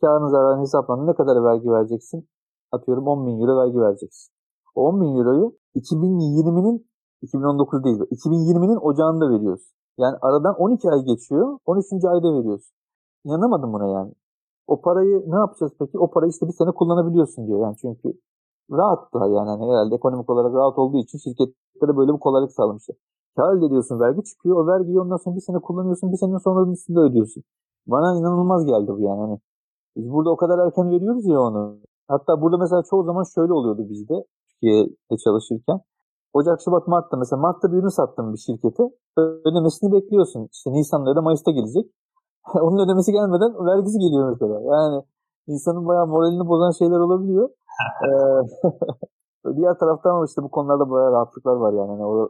[0.01, 1.07] Karın zararını hesaplandı.
[1.07, 2.27] Ne kadar vergi vereceksin?
[2.71, 4.33] Atıyorum 10 bin euro vergi vereceksin.
[4.75, 6.88] O 10 bin euroyu 2020'nin
[7.21, 9.73] 2019 değil 2020'nin ocağında veriyoruz.
[9.97, 11.59] Yani aradan 12 ay geçiyor.
[11.65, 11.85] 13.
[12.05, 12.71] ayda veriyoruz.
[13.25, 14.13] İnanamadım buna yani.
[14.67, 15.99] O parayı ne yapacağız peki?
[15.99, 17.59] O parayı işte bir sene kullanabiliyorsun diyor.
[17.61, 18.13] Yani çünkü
[18.71, 21.17] rahatlar yani hani herhalde ekonomik olarak rahat olduğu için
[21.75, 22.97] şirketlere böyle bir kolaylık sağlamışlar.
[23.35, 24.55] kar elde ediyorsun vergi çıkıyor.
[24.57, 26.11] O vergiyi ondan sonra bir sene kullanıyorsun.
[26.11, 27.43] Bir sene sonra üstünde ödüyorsun.
[27.88, 29.19] Bana inanılmaz geldi bu yani.
[29.21, 29.39] Hani
[29.95, 31.77] biz burada o kadar erken veriyoruz ya onu.
[32.07, 34.13] Hatta burada mesela çoğu zaman şöyle oluyordu bizde.
[34.49, 35.79] Türkiye'de çalışırken.
[36.33, 38.83] Ocak, Şubat, Mart'ta mesela Mart'ta bir ürün sattım bir şirkete.
[39.17, 40.49] Ödemesini bekliyorsun.
[40.53, 41.85] İşte Nisan'da ya da Mayıs'ta gelecek.
[42.61, 44.55] Onun ödemesi gelmeden vergisi geliyor mesela.
[44.73, 45.03] Yani
[45.47, 47.49] insanın bayağı moralini bozan şeyler olabiliyor.
[49.55, 51.91] Diğer taraftan ama işte bu konularda bayağı rahatlıklar var yani.
[51.91, 52.29] yani o,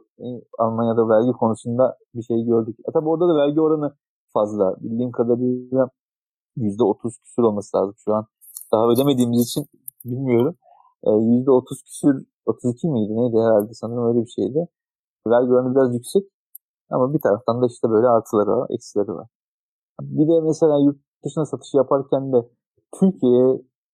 [0.59, 2.77] Almanya'da vergi konusunda bir şey gördük.
[2.89, 3.95] E tabi orada da vergi oranı
[4.33, 4.75] fazla.
[4.79, 5.89] Bildiğim kadarıyla
[6.57, 8.25] %30 küsür olması lazım şu an.
[8.73, 9.65] Daha ödemediğimiz için
[10.05, 10.55] bilmiyorum.
[11.03, 14.67] E, %30 küsür 32 miydi neydi herhalde sanırım öyle bir şeydi.
[15.27, 16.23] Vergi oranı biraz yüksek
[16.89, 19.27] ama bir taraftan da işte böyle artıları var, eksileri var.
[20.01, 22.49] Bir de mesela yurt dışına satış yaparken de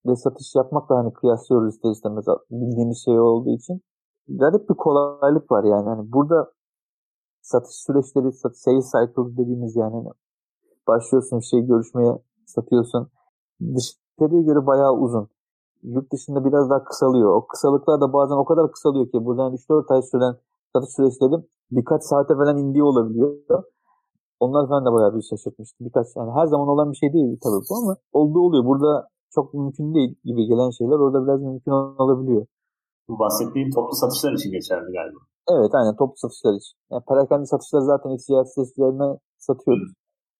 [0.01, 3.81] Türkiye'de satış yapmakla hani kıyaslıyoruz ister istemez bildiğimiz şey olduğu için
[4.27, 5.89] garip bir kolaylık var yani.
[5.89, 6.51] yani burada
[7.41, 10.09] satış süreçleri, sales cycle dediğimiz yani hani
[10.87, 13.07] başlıyorsun bir şey görüşmeye satıyorsun.
[13.61, 15.27] Dışarıya göre bayağı uzun.
[15.83, 17.35] Yurt dışında biraz daha kısalıyor.
[17.35, 20.35] O kısalıklar da bazen o kadar kısalıyor ki buradan 3-4 ay süren
[20.73, 23.63] satış süreçleri birkaç saate falan indiği olabiliyor.
[24.39, 25.85] Onlar falan da bayağı bir şaşırtmıştı.
[25.85, 28.65] Birkaç yani her zaman olan bir şey değil tabii bu ama olduğu oluyor.
[28.65, 32.45] Burada çok mümkün değil gibi gelen şeyler orada biraz mümkün olabiliyor.
[33.09, 35.19] Bu bahsettiğin toplu satışlar için geçerli galiba.
[35.49, 36.75] Evet aynen toplu satışlar için.
[36.91, 39.91] Yani perakende satışları zaten e-ticaret sitelerine satıyoruz.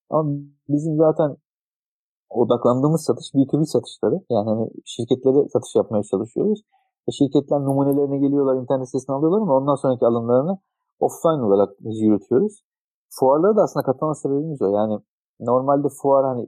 [0.09, 0.29] Ama
[0.69, 1.37] bizim zaten
[2.29, 4.17] odaklandığımız satış B2B satışları.
[4.29, 6.59] Yani hani şirketlere satış yapmaya çalışıyoruz.
[7.07, 10.57] E şirketler numunelerine geliyorlar, internet sitesine alıyorlar ama ondan sonraki alımlarını
[10.99, 12.63] offline olarak biz yürütüyoruz.
[13.09, 14.67] Fuarlara da aslında katılma sebebimiz o.
[14.67, 14.99] Yani
[15.39, 16.47] normalde fuar hani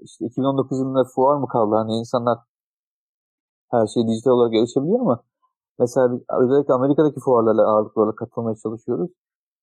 [0.00, 1.74] işte 2019 yılında fuar mı kaldı?
[1.74, 2.38] Hani insanlar
[3.70, 5.22] her şeyi dijital olarak erişebiliyor ama
[5.78, 9.10] mesela özellikle Amerika'daki fuarlara ağırlıklı olarak katılmaya çalışıyoruz.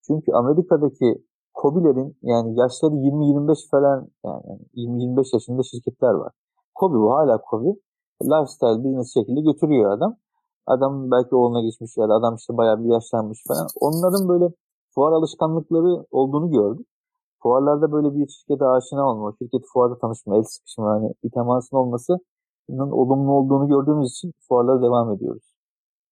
[0.07, 6.31] Çünkü Amerika'daki Kobilerin yani yaşları 20-25 falan yani 20-25 yaşında şirketler var.
[6.75, 7.79] Kobi bu hala Kobi.
[8.23, 10.15] Lifestyle business şekilde götürüyor adam.
[10.67, 13.67] Adam belki oğluna geçmiş ya da adam işte bayağı bir yaşlanmış falan.
[13.79, 14.53] Onların böyle
[14.95, 16.87] fuar alışkanlıkları olduğunu gördük.
[17.41, 22.91] Fuarlarda böyle bir şirkete aşina olma, şirketi fuarda tanışma, el sıkışma, hani bir temasın olmasının
[23.01, 25.43] olumlu olduğunu gördüğümüz için fuarlara devam ediyoruz.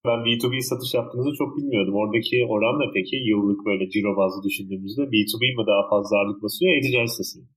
[0.06, 1.96] Ben B2B satış yaptığınızı çok bilmiyordum.
[2.02, 3.16] Oradaki oran ne peki?
[3.32, 7.48] Yıllık böyle ciro bazlı düşündüğümüzde B2B mi daha fazla ağırlık basıyor, e-ticaret sitesi mi?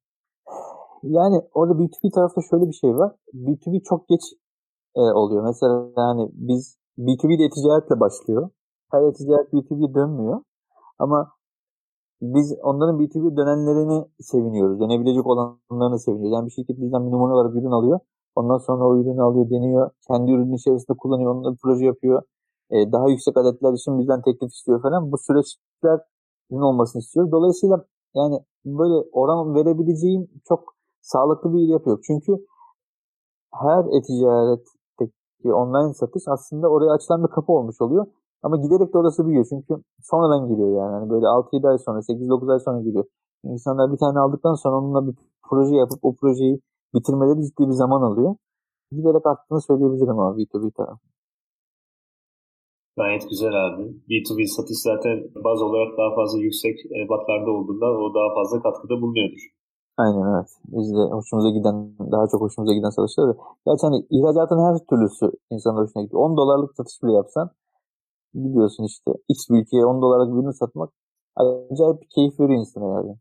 [1.03, 3.13] Yani orada B2B tarafta şöyle bir şey var.
[3.35, 4.25] B2B çok geç
[4.97, 5.43] e, oluyor.
[5.51, 8.51] Mesela yani biz B2B de e-ticaretle başlıyor.
[8.93, 10.43] Her e-ticaret B2B dönmüyor.
[10.99, 11.33] Ama
[12.23, 14.81] biz onların B2B dönenlerini seviniyoruz.
[14.81, 16.35] Dönebilecek olanlarını seviniyoruz.
[16.35, 18.01] Yani bir şirket bizden bir numara olarak ürün alıyor.
[18.35, 19.91] Ondan sonra o ürünü alıyor, deniyor.
[20.09, 21.35] Kendi ürünün içerisinde kullanıyor.
[21.35, 22.23] Onunla bir proje yapıyor.
[22.71, 25.13] Ee, daha yüksek adetler için bizden teklif istiyor falan.
[25.13, 27.33] Bu süreçlerin olmasını istiyoruz.
[27.33, 32.01] Dolayısıyla yani böyle oran verebileceğim çok sağlıklı bir yapı yok.
[32.07, 32.33] Çünkü
[33.55, 38.07] her e-ticaretteki online satış aslında oraya açılan bir kapı olmuş oluyor.
[38.43, 39.47] Ama giderek de orası büyüyor.
[39.49, 40.93] Çünkü sonradan geliyor yani.
[40.95, 43.05] yani böyle 6-7 ay sonra, 8-9 ay sonra geliyor.
[43.45, 45.15] İnsanlar bir tane aldıktan sonra onunla bir
[45.49, 46.61] proje yapıp o projeyi
[46.95, 48.37] bitirmeleri ciddi bir zaman alıyor.
[48.93, 51.11] Giderek arttığını söyleyebilirim abi B2B tarafı.
[52.97, 53.83] Gayet güzel abi.
[54.09, 56.77] B2B satış zaten baz olarak daha fazla yüksek
[57.11, 59.45] batlarda olduğunda o daha fazla katkıda bulunuyordur.
[59.97, 60.51] Aynen evet.
[60.65, 61.77] Biz de hoşumuza giden,
[62.15, 63.37] daha çok hoşumuza giden satışlar.
[63.67, 66.23] Gerçi hani ihracatın her türlüsü insanlar hoşuna gidiyor.
[66.23, 67.51] 10 dolarlık satış bile yapsan
[68.35, 70.91] gidiyorsun işte X bir ülkeye 10 dolarlık bir ürün satmak
[71.37, 73.13] acayip bir keyif veriyor insana yani.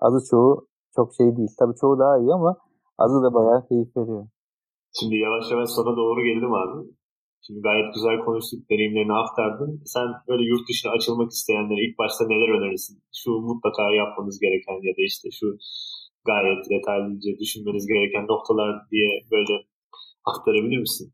[0.00, 1.52] Azı çoğu çok şey değil.
[1.58, 2.56] Tabii çoğu daha iyi ama
[2.98, 4.28] azı da bayağı keyif veriyor.
[4.98, 6.78] Şimdi yavaş yavaş sona doğru geldim abi.
[7.46, 9.82] Şimdi gayet güzel konuştuk, deneyimlerini aktardın.
[9.94, 12.96] Sen böyle yurt dışına açılmak isteyenlere ilk başta neler önerirsin?
[13.20, 15.46] Şu mutlaka yapmanız gereken ya da işte şu
[16.30, 19.54] gayet detaylıca düşünmeniz gereken noktalar diye böyle
[20.24, 21.12] aktarabilir misin?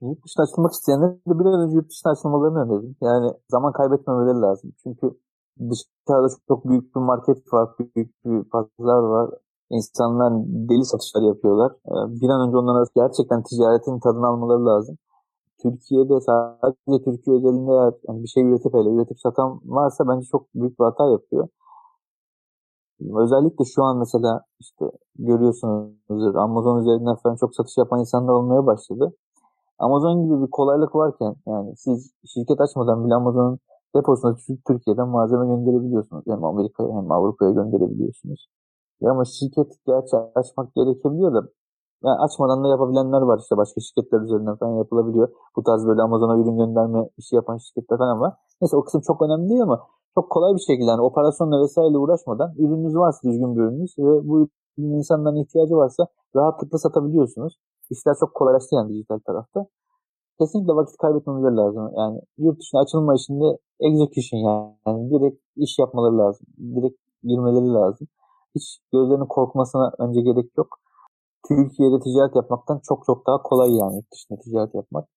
[0.00, 2.96] Yurt dışına açılmak isteyenlere de bir an önce yurt dışına açılmalarını öneririm.
[3.02, 4.72] Yani zaman kaybetmemeleri lazım.
[4.82, 5.06] Çünkü
[5.70, 9.30] dışarıda çok, büyük bir market var, büyük bir pazar var.
[9.70, 11.72] İnsanlar deli satışlar yapıyorlar.
[11.72, 14.96] Ee, bir an önce onlara gerçekten ticaretin tadını almaları lazım.
[15.62, 17.72] Türkiye'de sadece Türkiye özelinde
[18.08, 21.48] yani bir şey üretip hele üretip satan varsa bence çok büyük bir hata yapıyor.
[23.16, 24.84] Özellikle şu an mesela işte
[25.18, 29.14] görüyorsunuzdur Amazon üzerinden falan çok satış yapan insanlar olmaya başladı.
[29.80, 33.58] Amazon gibi bir kolaylık varken yani siz şirket açmadan bile Amazon'un
[33.96, 34.36] deposuna
[34.68, 36.24] Türkiye'den malzeme gönderebiliyorsunuz.
[36.26, 38.40] Hem Amerika'ya hem Avrupa'ya gönderebiliyorsunuz.
[39.00, 41.40] Ya ama şirket gerçi açmak gerekebiliyor da
[42.04, 45.28] yani açmadan da yapabilenler var işte başka şirketler üzerinden falan yapılabiliyor.
[45.56, 48.32] Bu tarz böyle Amazon'a ürün gönderme işi yapan şirketler falan var.
[48.60, 49.80] Neyse o kısım çok önemli değil ama
[50.14, 54.48] çok kolay bir şekilde yani operasyonla vesaire uğraşmadan ürününüz varsa düzgün bir ürününüz ve bu
[54.80, 56.06] ürünün insanların ihtiyacı varsa
[56.36, 57.58] rahatlıkla satabiliyorsunuz.
[57.90, 59.66] İşler çok kolaylaştı yani dijital tarafta.
[60.38, 61.92] Kesinlikle vakit kaybetmemeleri lazım.
[61.96, 64.74] Yani yurt dışına açılma işinde execution yani.
[64.86, 66.46] yani direkt iş yapmaları lazım.
[66.58, 68.06] Direkt girmeleri lazım.
[68.54, 70.78] Hiç gözlerinin korkmasına önce gerek yok.
[71.48, 75.08] Türkiye'de ticaret yapmaktan çok çok daha kolay yani yurt dışında ticaret yapmak.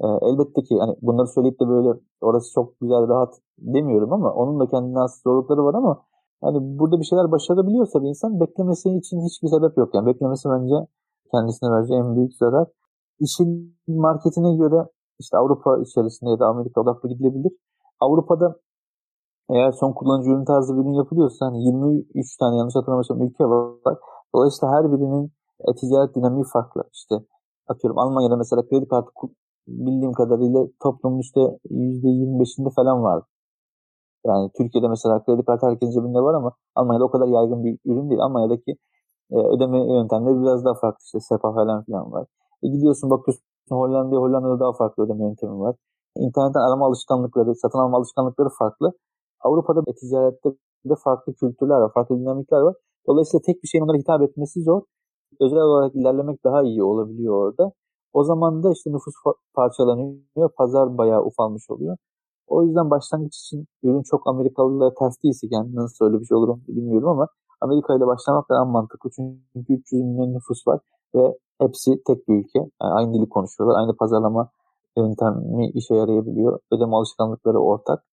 [0.00, 4.60] Ee, elbette ki hani bunları söyleyip de böyle orası çok güzel rahat demiyorum ama onun
[4.60, 6.02] da kendine has zorlukları var ama
[6.44, 9.94] hani burada bir şeyler başarabiliyorsa bir insan beklemesi için hiçbir sebep yok.
[9.94, 10.74] Yani beklemesi bence
[11.32, 12.68] kendisine vereceği en büyük zarar.
[13.20, 14.86] İşin marketine göre
[15.20, 17.52] işte Avrupa içerisinde ya da Amerika odaklı gidilebilir.
[18.00, 18.56] Avrupa'da
[19.50, 23.98] eğer son kullanıcı ürün tarzı bir ürün yapılıyorsa hani 23 tane yanlış hatırlamıyorsam ülke var.
[24.34, 25.32] Dolayısıyla her birinin
[25.68, 26.84] e-ticaret dinamiği farklı.
[26.92, 27.14] İşte
[27.68, 29.10] atıyorum Almanya'da mesela kredi kartı
[29.68, 31.40] bildiğim kadarıyla toplumun işte
[31.70, 33.22] %25'inde falan var.
[34.26, 38.10] Yani Türkiye'de mesela kredi kartı herkesin cebinde var ama Almanya'da o kadar yaygın bir ürün
[38.10, 38.20] değil.
[38.20, 38.76] Almanya'daki
[39.32, 40.98] e, ödeme yöntemleri biraz daha farklı.
[41.04, 42.26] İşte SEPA falan filan var.
[42.62, 45.76] E gidiyorsun bakıyorsun Hollanda'ya Hollanda'da daha farklı ödeme yöntemi var.
[46.16, 48.92] İnternetten arama alışkanlıkları, satın alma alışkanlıkları farklı.
[49.40, 50.50] Avrupa'da ticarette
[50.84, 52.74] de farklı kültürler var, farklı dinamikler var.
[53.06, 54.82] Dolayısıyla tek bir şeyin onlara hitap etmesi zor.
[55.40, 57.72] Özel olarak ilerlemek daha iyi olabiliyor orada.
[58.12, 59.14] O zaman da işte nüfus
[59.54, 61.96] parçalanıyor, pazar bayağı ufalmış oluyor.
[62.46, 66.58] O yüzden başlangıç için ürün çok Amerikalılara ters değilse yani nasıl öyle bir şey olur
[66.68, 67.28] bilmiyorum ama
[67.60, 69.10] Amerika ile başlamak daha mantıklı.
[69.10, 70.80] Çünkü 300 milyon nüfus var
[71.14, 72.58] ve hepsi tek bir ülke.
[72.58, 73.80] Yani aynı dili konuşuyorlar.
[73.80, 74.50] Aynı pazarlama
[74.98, 76.58] yöntemi işe yarayabiliyor.
[76.72, 78.04] Ödeme alışkanlıkları ortak.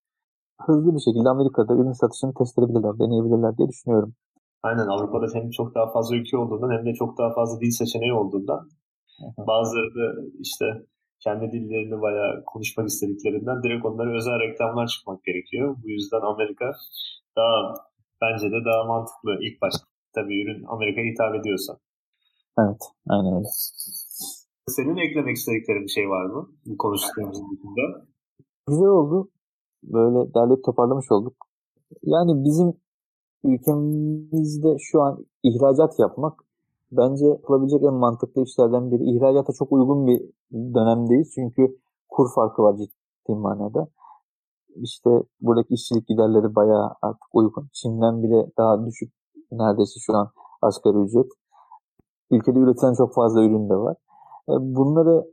[0.65, 4.13] Hızlı bir şekilde Amerika'da ürün satışını test edebilirler, deneyebilirler diye düşünüyorum.
[4.63, 8.13] Aynen Avrupa'da hem çok daha fazla ülke olduğundan hem de çok daha fazla dil seçeneği
[8.13, 8.69] olduğundan
[9.38, 10.65] bazıları da işte
[11.24, 15.76] kendi dillerini bayağı konuşmak istediklerinden direkt onlara özel reklamlar çıkmak gerekiyor.
[15.84, 16.72] Bu yüzden Amerika
[17.36, 17.76] daha
[18.22, 19.84] bence de daha mantıklı ilk başta.
[20.15, 21.78] Tabii ürün Amerika'ya hitap ediyorsa.
[22.59, 23.47] Evet, aynen öyle.
[24.67, 28.05] Senin eklemek istediklerin bir şey var mı bu konuştuğumuz dışında?
[28.67, 29.30] Güzel oldu.
[29.84, 31.36] Böyle derleyip toparlamış olduk.
[32.03, 32.74] Yani bizim
[33.43, 36.39] ülkemizde şu an ihracat yapmak
[36.92, 39.04] bence yapılabilecek en mantıklı işlerden biri.
[39.04, 40.22] İhracata çok uygun bir
[40.54, 41.32] dönemdeyiz.
[41.36, 41.78] Çünkü
[42.10, 43.88] kur farkı var ciddi manada.
[44.76, 45.10] İşte
[45.42, 47.70] buradaki işçilik giderleri bayağı artık uygun.
[47.74, 49.14] Çin'den bile daha düşük
[49.52, 50.30] neredeyse şu an
[50.62, 51.32] asgari ücret.
[52.32, 53.96] Ülkede üretilen çok fazla ürün de var.
[54.50, 55.26] E, bunları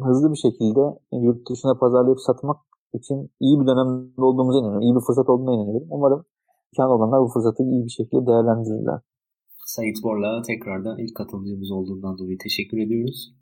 [0.00, 2.56] hızlı bir şekilde yurt dışına pazarlayıp satmak
[2.92, 4.82] için iyi bir dönemde olduğumuza inanıyorum.
[4.82, 5.88] İyi bir fırsat olduğuna inanıyorum.
[5.90, 6.24] Umarım
[6.72, 9.00] imkan olanlar bu fırsatı iyi bir şekilde değerlendirirler.
[9.68, 13.32] Sait Borla tekrardan ilk katılımcımız olduğundan dolayı teşekkür ediyoruz.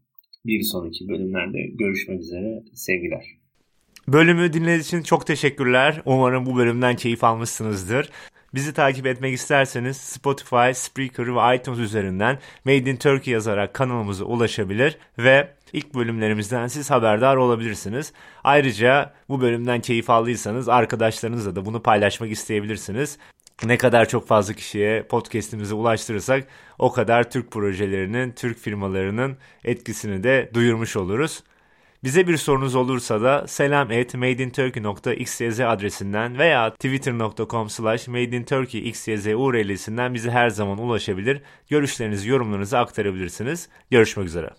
[0.47, 2.63] Bir sonraki bölümlerde görüşmek üzere.
[2.75, 3.25] Sevgiler.
[4.09, 6.03] Bölümü dinlediğiniz için çok teşekkürler.
[6.05, 8.11] Umarım bu bölümden keyif almışsınızdır.
[8.55, 14.99] Bizi takip etmek isterseniz Spotify, Spreaker ve iTunes üzerinden Made in Turkey yazarak kanalımıza ulaşabilir
[15.19, 18.13] ve ilk bölümlerimizden siz haberdar olabilirsiniz.
[18.45, 23.19] Ayrıca bu bölümden keyif aldıysanız arkadaşlarınızla da bunu paylaşmak isteyebilirsiniz.
[23.65, 26.49] Ne kadar çok fazla kişiye podcast'imizi ulaştırırsak
[26.79, 31.43] o kadar Türk projelerinin, Türk firmalarının etkisini de duyurmuş oluruz.
[32.05, 40.31] Bize bir sorunuz olursa da selam et madeinturkey.xyz adresinden veya twitter.com slash madeinturkeyxyz URL'sinden bize
[40.31, 41.43] her zaman ulaşabilir.
[41.71, 43.69] Görüşlerinizi, yorumlarınızı aktarabilirsiniz.
[43.91, 44.51] Görüşmek üzere.